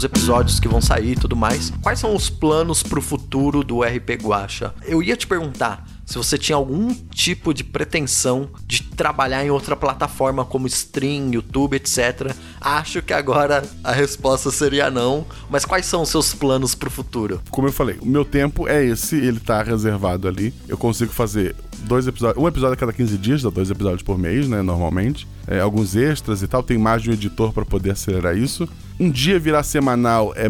[0.00, 1.70] dos episódios que vão sair e tudo mais.
[1.82, 4.72] Quais são os planos pro futuro do RP Guacha?
[4.86, 9.76] Eu ia te perguntar se você tinha algum tipo de pretensão de trabalhar em outra
[9.76, 12.34] plataforma como stream, YouTube, etc.
[12.60, 17.40] Acho que agora a resposta seria não, mas quais são os seus planos pro futuro?
[17.50, 20.54] Como eu falei, o meu tempo é esse, ele tá reservado ali.
[20.66, 24.18] Eu consigo fazer dois episódios, um episódio a cada 15 dias, dá dois episódios por
[24.18, 25.28] mês, né, normalmente.
[25.46, 28.66] É, alguns extras e tal, tem mais de um editor pra poder acelerar isso.
[29.00, 30.46] Um dia virar semanal é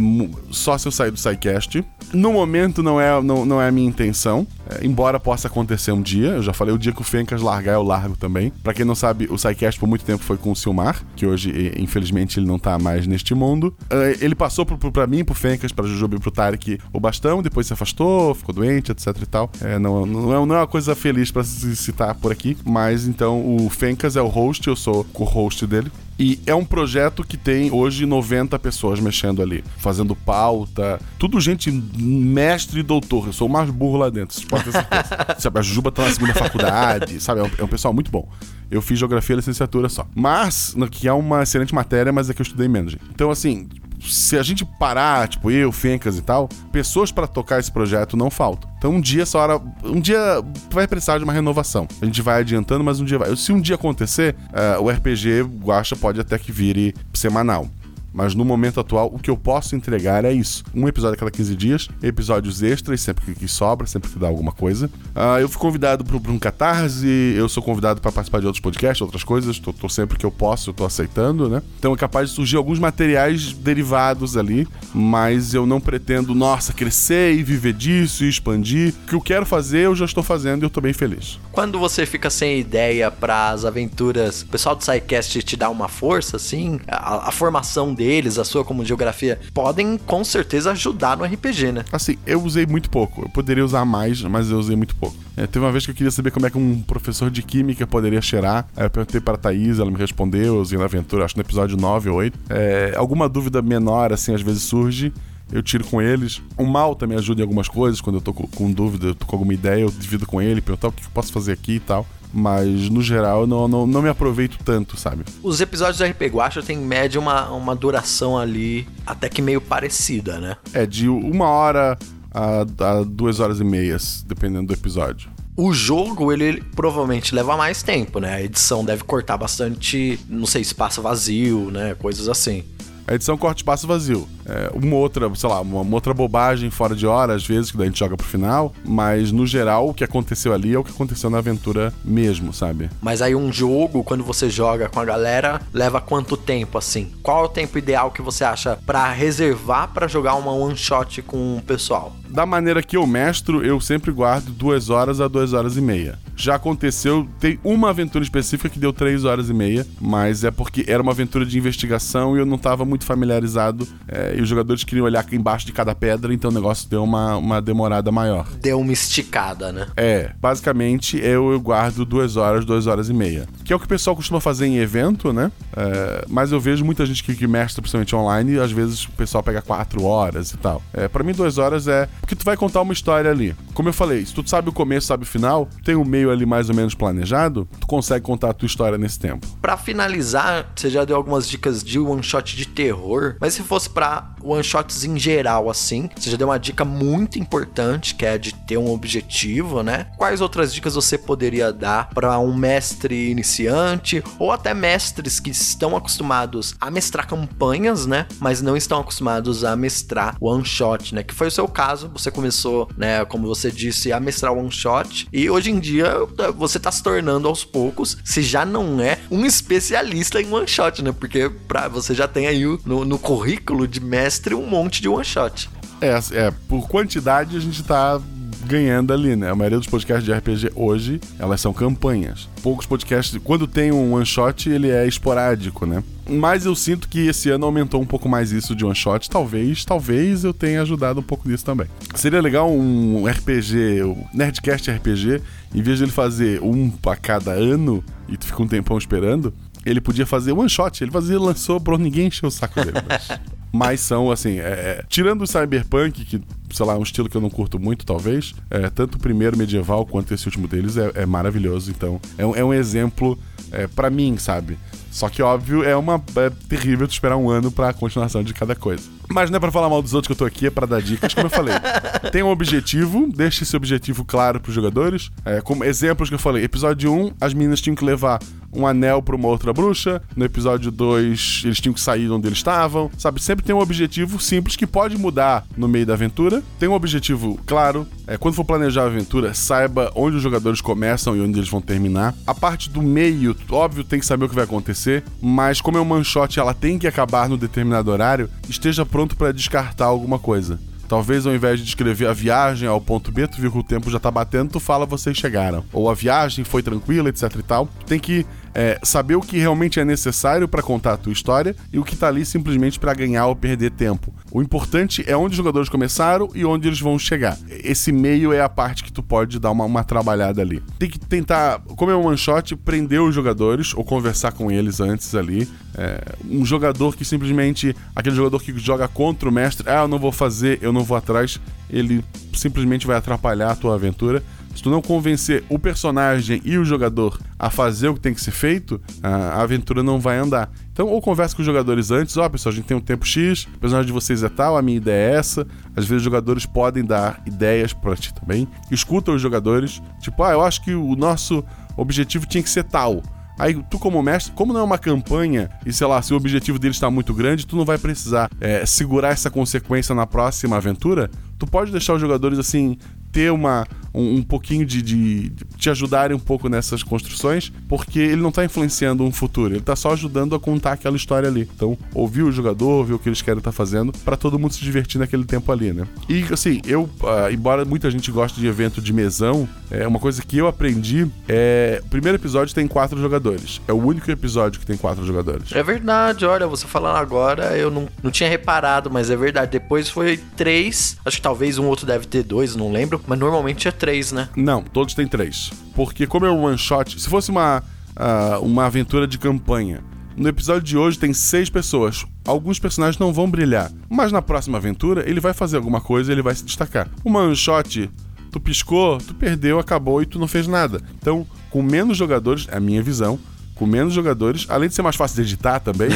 [0.50, 1.84] só se eu sair do SciCast.
[2.12, 4.44] No momento não é, não, não é a minha intenção.
[4.68, 6.30] É, embora possa acontecer um dia.
[6.30, 8.50] Eu já falei, o dia que o Fencas largar, eu largo também.
[8.62, 11.72] Pra quem não sabe, o SciCast por muito tempo foi com o Silmar, que hoje,
[11.78, 13.72] infelizmente, ele não tá mais neste mundo.
[13.88, 17.42] É, ele passou pro, pra mim, pro Fencas, pra Jujuba e pro Tarek o bastão,
[17.42, 19.48] depois se afastou, ficou doente, etc e tal.
[19.60, 23.06] É, não, não, é, não é uma coisa feliz pra se citar por aqui, mas
[23.06, 25.92] então o Fencas é o host, eu sou co-host dele.
[26.20, 31.72] E é um projeto que tem hoje 90 pessoas mexendo ali, fazendo pauta, tudo gente
[31.72, 33.28] mestre e doutor.
[33.28, 35.36] Eu sou o mais burro lá dentro, vocês podem ter certeza.
[35.40, 37.40] sabe, a Jujuba tá na segunda faculdade, sabe?
[37.40, 38.28] É um, é um pessoal muito bom.
[38.70, 40.06] Eu fiz geografia e licenciatura só.
[40.14, 42.92] Mas, que é uma excelente matéria, mas é que eu estudei menos.
[42.92, 43.04] gente.
[43.14, 43.66] Então, assim,
[44.00, 48.30] se a gente parar, tipo eu, Fencas e tal, pessoas pra tocar esse projeto não
[48.30, 48.70] faltam.
[48.78, 51.86] Então um dia essa hora, um dia vai precisar de uma renovação.
[52.00, 53.34] A gente vai adiantando, mas um dia vai.
[53.36, 57.68] Se um dia acontecer, eh, o RPG Guacha pode até que vire semanal.
[58.12, 60.64] Mas no momento atual, o que eu posso entregar é isso.
[60.74, 64.52] Um episódio a cada 15 dias, episódios extras, sempre que, sobra, sempre que dá alguma
[64.52, 64.90] coisa.
[65.14, 69.00] Ah, eu fui convidado para um Catarse, eu sou convidado para participar de outros podcasts,
[69.00, 69.58] outras coisas.
[69.58, 71.62] Tô, tô sempre que eu posso, eu tô aceitando, né?
[71.78, 77.34] Então é capaz de surgir alguns materiais derivados ali, mas eu não pretendo, nossa, crescer
[77.34, 78.94] e viver disso e expandir.
[79.04, 81.38] O que eu quero fazer, eu já estou fazendo e eu tô bem feliz.
[81.52, 86.36] Quando você fica sem ideia pras aventuras, o pessoal do SciCast te dá uma força,
[86.36, 86.80] assim?
[86.88, 91.84] A, a formação deles, a sua como geografia, podem com certeza ajudar no RPG, né?
[91.92, 93.22] Assim, eu usei muito pouco.
[93.22, 95.14] Eu poderia usar mais, mas eu usei muito pouco.
[95.36, 97.86] É, teve uma vez que eu queria saber como é que um professor de química
[97.86, 98.66] poderia cheirar.
[98.74, 101.76] Aí eu perguntei para Thaís, ela me respondeu, eu usei na aventura, acho no episódio
[101.76, 102.38] 9 ou 8.
[102.48, 105.12] É, alguma dúvida menor, assim, às vezes surge.
[105.52, 106.40] Eu tiro com eles.
[106.56, 108.00] O mal também ajuda em algumas coisas.
[108.00, 110.62] Quando eu tô com, com dúvida, eu tô com alguma ideia, eu divido com ele,
[110.62, 112.06] perguntar o que eu posso fazer aqui e tal.
[112.32, 115.24] Mas, no geral, eu não, não, não me aproveito tanto, sabe?
[115.42, 119.60] Os episódios do RP Guacha tem em média uma, uma duração ali até que meio
[119.60, 120.56] parecida, né?
[120.72, 121.98] É de uma hora
[122.32, 125.30] a, a duas horas e meias, dependendo do episódio.
[125.56, 128.34] O jogo, ele provavelmente leva mais tempo, né?
[128.34, 131.94] A edição deve cortar bastante, não sei, espaço vazio, né?
[131.94, 132.64] Coisas assim.
[133.06, 134.28] A edição corta espaço vazio.
[134.50, 137.76] É, uma outra, sei lá, uma, uma outra bobagem fora de hora, às vezes, que
[137.76, 138.72] daí a gente joga pro final.
[138.84, 142.90] Mas, no geral, o que aconteceu ali é o que aconteceu na aventura mesmo, sabe?
[143.00, 147.12] Mas aí um jogo, quando você joga com a galera, leva quanto tempo assim?
[147.22, 151.22] Qual é o tempo ideal que você acha pra reservar pra jogar uma one shot
[151.22, 152.12] com o pessoal?
[152.28, 156.16] Da maneira que eu mestro, eu sempre guardo duas horas a duas horas e meia.
[156.36, 160.84] Já aconteceu, tem uma aventura específica que deu três horas e meia, mas é porque
[160.86, 163.86] era uma aventura de investigação e eu não tava muito familiarizado.
[164.06, 167.36] é, e os jogadores queriam olhar embaixo de cada pedra, então o negócio deu uma,
[167.36, 168.46] uma demorada maior.
[168.60, 169.86] Deu uma esticada, né?
[169.96, 173.46] É, basicamente eu, eu guardo duas horas, duas horas e meia.
[173.64, 175.52] Que é o que o pessoal costuma fazer em evento, né?
[175.76, 179.12] É, mas eu vejo muita gente que, que mestra, principalmente online, e às vezes o
[179.12, 180.82] pessoal pega quatro horas e tal.
[180.92, 182.08] É, para mim, duas horas é.
[182.20, 183.54] Porque tu vai contar uma história ali.
[183.74, 186.46] Como eu falei, se tu sabe o começo, sabe o final, tem o meio ali
[186.46, 189.46] mais ou menos planejado, tu consegue contar a tua história nesse tempo.
[189.60, 193.90] Pra finalizar, você já deu algumas dicas de one shot de terror, mas se fosse
[193.90, 198.38] pra one shots em geral assim, você já deu uma dica muito importante, que é
[198.38, 200.06] de ter um objetivo, né?
[200.16, 205.96] Quais outras dicas você poderia dar pra um mestre iniciante ou até mestres que estão
[205.96, 211.22] acostumados a mestrar campanhas, né, mas não estão acostumados a mestrar one shot, né?
[211.22, 215.28] Que foi o seu caso, você começou, né, como você disse, a mestrar one shot
[215.32, 216.12] e hoje em dia
[216.56, 221.02] você tá se tornando aos poucos, se já não é um especialista em one shot,
[221.02, 221.12] né?
[221.12, 225.24] Porque pra, você já tem aí no, no currículo de mestre um monte de one
[225.24, 225.70] shot.
[226.00, 228.20] É, é, por quantidade a gente tá
[228.66, 229.50] ganhando ali, né?
[229.50, 232.48] A maioria dos podcasts de RPG hoje, elas são campanhas.
[232.62, 236.02] Poucos podcasts, quando tem um one shot, ele é esporádico, né?
[236.28, 239.30] Mas eu sinto que esse ano aumentou um pouco mais isso de one shot.
[239.30, 241.86] Talvez, talvez eu tenha ajudado um pouco disso também.
[242.14, 245.40] Seria legal um RPG, o Nerdcast RPG,
[245.74, 249.52] em vez de ele fazer um a cada ano e tu fica um tempão esperando,
[249.86, 251.02] ele podia fazer one shot.
[251.02, 252.98] Ele fazia, lançou, pronto, ninguém encheu o saco dele.
[253.08, 253.28] Mas...
[253.72, 256.40] Mas são, assim, é, é, tirando o Cyberpunk, que,
[256.72, 259.56] sei lá, é um estilo que eu não curto muito, talvez, é, tanto o primeiro
[259.56, 261.90] medieval quanto esse último deles é, é maravilhoso.
[261.90, 263.38] Então, é, um- é um exemplo
[263.72, 264.76] é, para mim, sabe?
[265.12, 268.74] Só que, óbvio, é uma é terrível tu esperar um ano pra continuação de cada
[268.74, 269.04] coisa.
[269.28, 271.00] Mas não é pra falar mal dos outros que eu tô aqui, é pra dar
[271.00, 271.74] dicas, como eu falei.
[272.32, 275.30] Tem um objetivo, deixa esse objetivo claro pros jogadores.
[275.44, 278.40] É, como exemplos que eu falei, episódio 1, as meninas tinham que levar
[278.72, 280.22] um anel pra uma outra bruxa.
[280.36, 283.10] No episódio 2, eles tinham que sair de onde eles estavam.
[283.18, 286.62] Sabe, sempre tem um objetivo simples que pode mudar no meio da aventura.
[286.78, 288.06] Tem um objetivo claro.
[288.26, 291.80] É, quando for planejar a aventura, saiba onde os jogadores começam e onde eles vão
[291.80, 292.34] terminar.
[292.46, 296.00] A parte do meio, óbvio, tem que saber o que vai acontecer, mas como é
[296.00, 300.78] um shot, ela tem que acabar no determinado horário, esteja pronto para descartar alguma coisa.
[301.10, 304.08] Talvez ao invés de descrever a viagem ao ponto B, tu viu que o tempo
[304.08, 305.84] já tá batendo, tu fala vocês chegaram.
[305.92, 307.88] Ou a viagem foi tranquila, etc e tal.
[308.06, 311.98] Tem que é, saber o que realmente é necessário para contar a tua história e
[311.98, 314.32] o que tá ali simplesmente para ganhar ou perder tempo.
[314.50, 317.58] O importante é onde os jogadores começaram e onde eles vão chegar.
[317.68, 320.82] Esse meio é a parte que tu pode dar uma, uma trabalhada ali.
[320.98, 325.00] Tem que tentar, como é um one shot, prender os jogadores ou conversar com eles
[325.00, 325.68] antes ali.
[325.96, 327.94] É, um jogador que simplesmente.
[328.14, 331.16] Aquele jogador que joga contra o mestre, ah, eu não vou fazer, eu não vou
[331.16, 334.42] atrás, ele simplesmente vai atrapalhar a tua aventura.
[334.80, 338.40] Se tu não convencer o personagem e o jogador a fazer o que tem que
[338.40, 340.70] ser feito, a aventura não vai andar.
[340.90, 343.26] Então, ou conversa com os jogadores antes, ó, oh, pessoal, a gente tem um tempo
[343.26, 345.66] X, o personagem de vocês é tal, a minha ideia é essa.
[345.94, 348.66] Às vezes os jogadores podem dar ideias para ti também.
[348.90, 351.62] Escuta os jogadores, tipo, ah, eu acho que o nosso
[351.94, 353.22] objetivo tinha que ser tal.
[353.58, 356.78] Aí tu, como mestre, como não é uma campanha, e sei lá, se o objetivo
[356.78, 361.30] dele está muito grande, tu não vai precisar é, segurar essa consequência na próxima aventura.
[361.58, 362.96] Tu pode deixar os jogadores assim
[363.32, 368.18] ter uma, um, um pouquinho de, de, de, te ajudarem um pouco nessas construções, porque
[368.18, 371.68] ele não tá influenciando um futuro, ele tá só ajudando a contar aquela história ali.
[371.74, 374.72] Então, ouvir o jogador, ouvir o que eles querem estar tá fazendo, para todo mundo
[374.74, 376.06] se divertir naquele tempo ali, né?
[376.28, 380.42] E assim, eu, uh, embora muita gente goste de evento de mesão, é uma coisa
[380.42, 382.00] que eu aprendi é.
[382.04, 383.80] O primeiro episódio tem quatro jogadores.
[383.86, 385.72] É o único episódio que tem quatro jogadores.
[385.72, 389.70] É verdade, olha, você falando agora, eu não, não tinha reparado, mas é verdade.
[389.70, 393.88] Depois foi três, acho que talvez um outro deve ter dois, não lembro, mas normalmente
[393.88, 394.48] é três, né?
[394.56, 395.70] Não, todos têm três.
[395.94, 397.82] Porque como é um one shot, se fosse uma,
[398.16, 400.02] uh, uma aventura de campanha,
[400.36, 402.24] no episódio de hoje tem seis pessoas.
[402.46, 406.34] Alguns personagens não vão brilhar, mas na próxima aventura ele vai fazer alguma coisa e
[406.34, 407.08] ele vai se destacar.
[407.24, 408.10] Uma one shot,
[408.50, 411.00] tu piscou, tu perdeu, acabou e tu não fez nada.
[411.18, 413.38] Então, com menos jogadores, é a minha visão,
[413.74, 416.10] com menos jogadores, além de ser mais fácil de editar também.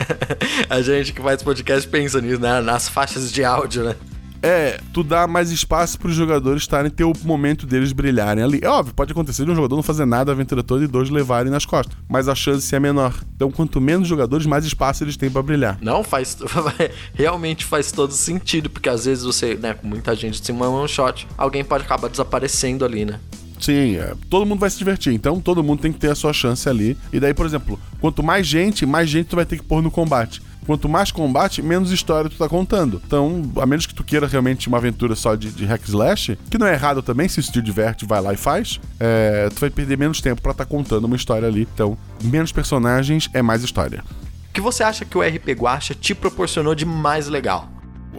[0.68, 2.60] a gente que faz podcast pensa nisso, né?
[2.60, 3.96] Nas faixas de áudio, né?
[4.42, 8.58] É tu dá mais espaço para os jogadores estarem ter o momento deles brilharem ali.
[8.60, 11.08] É óbvio, pode acontecer de um jogador não fazer nada a aventura toda e dois
[11.08, 13.14] levarem nas costas, mas a chance é menor.
[13.36, 15.78] Então, quanto menos jogadores, mais espaço eles têm para brilhar.
[15.80, 16.36] Não faz,
[17.14, 21.26] realmente faz todo sentido, porque às vezes você, né, com muita gente em um shot,
[21.38, 23.20] alguém pode acabar desaparecendo ali, né?
[23.60, 26.32] Sim, é, todo mundo vai se divertir, então todo mundo tem que ter a sua
[26.32, 26.98] chance ali.
[27.12, 29.90] E daí, por exemplo, quanto mais gente, mais gente tu vai ter que pôr no
[29.90, 33.00] combate quanto mais combate, menos história tu tá contando.
[33.06, 36.58] Então, a menos que tu queira realmente uma aventura só de, de hack slash, que
[36.58, 39.70] não é errado também, se isso te diverte, vai lá e faz, é, tu vai
[39.70, 41.68] perder menos tempo para estar tá contando uma história ali.
[41.74, 44.04] Então, menos personagens é mais história.
[44.48, 47.68] O que você acha que o RP Guacha te proporcionou de mais legal?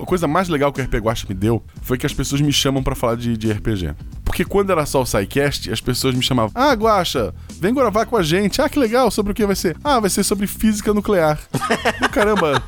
[0.02, 2.52] A coisa mais legal que o RP Guacha me deu foi que as pessoas me
[2.52, 3.94] chamam para falar de, de RPG.
[4.26, 8.18] Porque quando era só o SciCast, as pessoas me chamavam: Ah, Guacha, vem gravar com
[8.18, 8.62] a gente.
[8.62, 9.78] Ah, que legal, sobre o que vai ser?
[9.84, 11.40] Ah, vai ser sobre física nuclear.
[12.12, 12.62] caramba.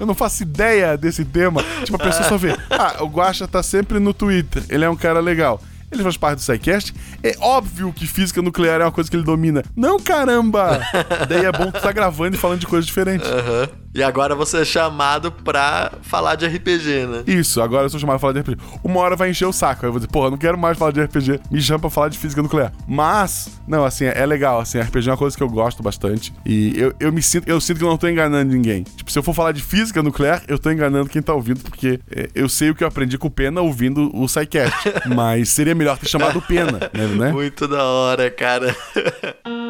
[0.00, 1.62] Eu não faço ideia desse tema.
[1.84, 2.56] Tipo, a pessoa só vê.
[2.70, 4.64] Ah, o Guacha tá sempre no Twitter.
[4.68, 5.60] Ele é um cara legal
[5.94, 6.94] ele faz parte do SciCast.
[7.22, 9.62] É óbvio que física nuclear é uma coisa que ele domina.
[9.76, 10.80] Não, caramba!
[11.28, 13.28] Daí é bom tu tá gravando e falando de coisas diferentes.
[13.28, 13.83] Uhum.
[13.94, 17.22] E agora você é chamado pra falar de RPG, né?
[17.28, 18.60] Isso, agora eu sou chamado pra falar de RPG.
[18.82, 19.84] Uma hora vai encher o saco.
[19.84, 21.40] Aí eu vou dizer, porra, não quero mais falar de RPG.
[21.48, 22.72] Me chama pra falar de física nuclear.
[22.88, 24.58] Mas, não, assim, é legal.
[24.58, 26.34] Assim, RPG é uma coisa que eu gosto bastante.
[26.44, 28.82] E eu, eu me sinto, eu sinto que eu não tô enganando ninguém.
[28.82, 32.00] Tipo, se eu for falar de física nuclear, eu tô enganando quem tá ouvindo, porque
[32.10, 34.92] é, eu sei o que eu aprendi com o Pena ouvindo o SciCast.
[35.14, 37.30] Mas seria melhor ter chamado Pena, né?
[37.30, 38.74] Muito da hora, cara.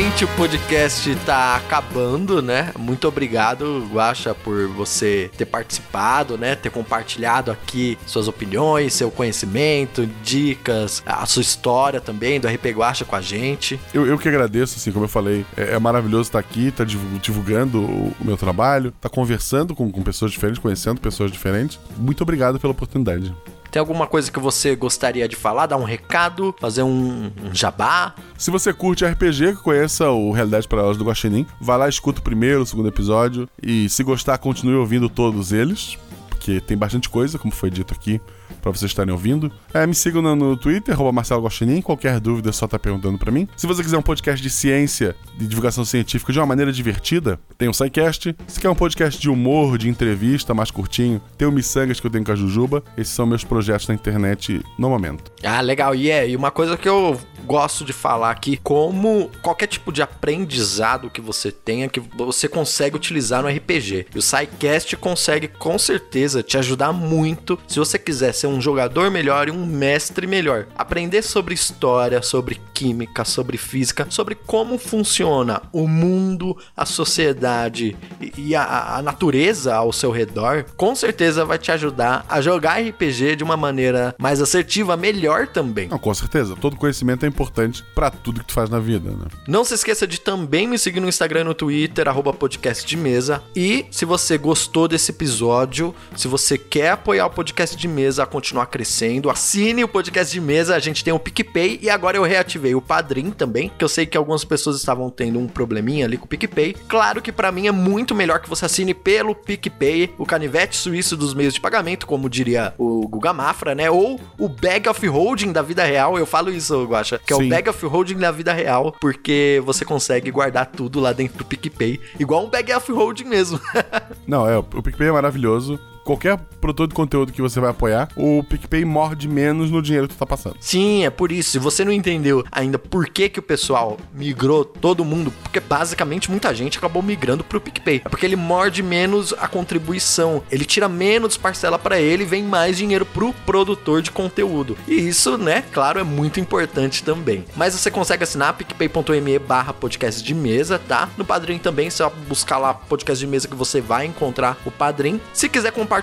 [0.00, 2.72] Infelizmente o podcast tá acabando, né?
[2.78, 6.56] Muito obrigado, Guaxa, por você ter participado, né?
[6.56, 13.04] Ter compartilhado aqui suas opiniões, seu conhecimento, dicas, a sua história também do RP Guaxa
[13.04, 13.78] com a gente.
[13.92, 16.90] Eu, eu que agradeço, assim, como eu falei, é, é maravilhoso estar aqui, estar tá
[17.20, 21.78] divulgando o, o, meu trabalho, estar tá conversando com, com pessoas diferentes, conhecendo pessoas diferentes.
[21.98, 23.34] Muito obrigado pela oportunidade.
[23.70, 28.14] Tem alguma coisa que você gostaria de falar, dar um recado, fazer um, um jabá?
[28.36, 32.62] Se você curte RPG, conheça o Realidade Paralelas do Guaxinim, vai lá, escuta o primeiro,
[32.62, 35.96] o segundo episódio e se gostar, continue ouvindo todos eles,
[36.28, 38.20] porque tem bastante coisa, como foi dito aqui.
[38.60, 39.50] Pra vocês estarem ouvindo.
[39.72, 41.80] É, me sigam no, no Twitter, Guaxinim.
[41.80, 43.48] Qualquer dúvida é só tá perguntando pra mim.
[43.56, 47.68] Se você quiser um podcast de ciência, de divulgação científica de uma maneira divertida, tem
[47.68, 48.34] o SciCast.
[48.46, 52.10] Se quer um podcast de humor, de entrevista, mais curtinho, tem o Missangas que eu
[52.10, 52.82] tenho com a Jujuba.
[52.96, 55.30] Esses são meus projetos na internet no momento.
[55.42, 55.94] Ah, legal.
[55.94, 60.02] E é, e uma coisa que eu gosto de falar aqui, como qualquer tipo de
[60.02, 64.06] aprendizado que você tenha, que você consegue utilizar no RPG.
[64.14, 69.10] E o SciCast consegue com certeza te ajudar muito se você quiser ser um jogador
[69.10, 70.66] melhor e um mestre melhor.
[70.76, 77.96] Aprender sobre história, sobre química, sobre física, sobre como funciona o mundo, a sociedade
[78.36, 83.36] e- a, a natureza ao seu redor, com certeza vai te ajudar a jogar RPG
[83.36, 85.88] de uma maneira mais assertiva, melhor também.
[85.88, 86.56] Não, com certeza.
[86.56, 89.26] Todo conhecimento é importante pra tudo que tu faz na vida, né?
[89.46, 92.96] Não se esqueça de também me seguir no Instagram e no Twitter, arroba podcast de
[92.96, 93.42] mesa.
[93.54, 98.66] E se você gostou desse episódio, se você quer apoiar o podcast de mesa continuar
[98.66, 100.74] crescendo, assine o podcast de mesa.
[100.74, 104.06] A gente tem o PicPay e agora eu reativei o Padrim também, que eu sei
[104.06, 106.74] que algumas pessoas estavam tendo um probleminha ali com o PicPay.
[106.88, 111.16] Claro que pra mim é muito melhor que você assine pelo PicPay, o canivete suíço
[111.16, 113.90] dos meios de pagamento, como diria o Guga Mafra, né?
[113.90, 116.18] Ou o Bag of Holding da vida real.
[116.18, 117.48] Eu falo isso, Guaxa, que é o Sim.
[117.48, 122.00] Bag of Holding da vida real, porque você consegue guardar tudo lá dentro do PicPay,
[122.18, 123.60] igual um Bag of Holding mesmo.
[124.26, 125.78] Não, é, o PicPay é maravilhoso.
[126.10, 130.14] Qualquer produtor de conteúdo que você vai apoiar, o PicPay morde menos no dinheiro que
[130.14, 130.56] tu tá passando.
[130.58, 131.52] Sim, é por isso.
[131.52, 136.28] Se você não entendeu ainda por que, que o pessoal migrou todo mundo, porque basicamente
[136.28, 138.02] muita gente acabou migrando pro PicPay.
[138.04, 142.42] É porque ele morde menos a contribuição, ele tira menos parcela pra ele e vem
[142.42, 144.76] mais dinheiro pro produtor de conteúdo.
[144.88, 147.44] E isso, né, claro, é muito importante também.
[147.54, 151.08] Mas você consegue assinar picpay.me barra podcast de mesa, tá?
[151.16, 155.20] No Padrim também, só buscar lá podcast de mesa que você vai encontrar o Padrim.
[155.32, 155.99] Se quiser compartilhar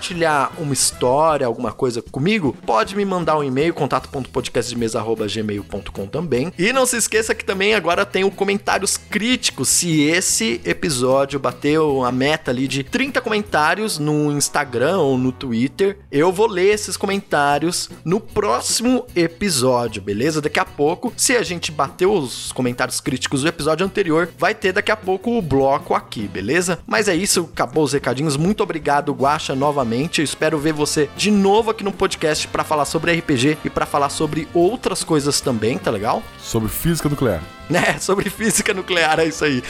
[0.57, 6.53] uma história, alguma coisa comigo, pode me mandar um e-mail, contato.podcastdemesa.gmail.com também.
[6.57, 9.69] E não se esqueça que também agora tem o comentários críticos.
[9.69, 15.97] Se esse episódio bateu a meta ali de 30 comentários no Instagram ou no Twitter,
[16.11, 20.41] eu vou ler esses comentários no próximo episódio, beleza?
[20.41, 24.73] Daqui a pouco, se a gente bateu os comentários críticos do episódio anterior, vai ter
[24.73, 26.79] daqui a pouco o bloco aqui, beleza?
[26.85, 28.37] Mas é isso, acabou os recadinhos.
[28.37, 29.86] Muito obrigado, Guaxa, novamente.
[30.17, 33.85] Eu espero ver você de novo aqui no podcast pra falar sobre RPG e pra
[33.85, 36.21] falar sobre outras coisas também, tá legal?
[36.39, 37.41] Sobre física nuclear.
[37.69, 39.61] Né, sobre física nuclear, é isso aí.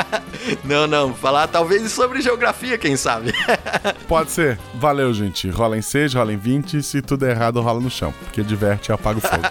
[0.62, 3.32] não, não, falar talvez sobre geografia, quem sabe.
[4.06, 4.58] Pode ser.
[4.74, 5.48] Valeu, gente.
[5.48, 6.82] Rola em 6, rola em 20.
[6.82, 8.12] Se tudo é errado, rola no chão.
[8.24, 9.42] Porque diverte e apaga o fogo.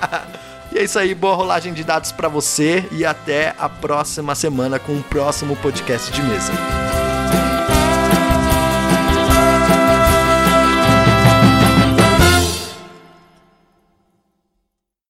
[0.71, 4.77] E é isso aí, boa rolagem de dados pra você e até a próxima semana
[4.77, 6.53] com o próximo podcast de mesa.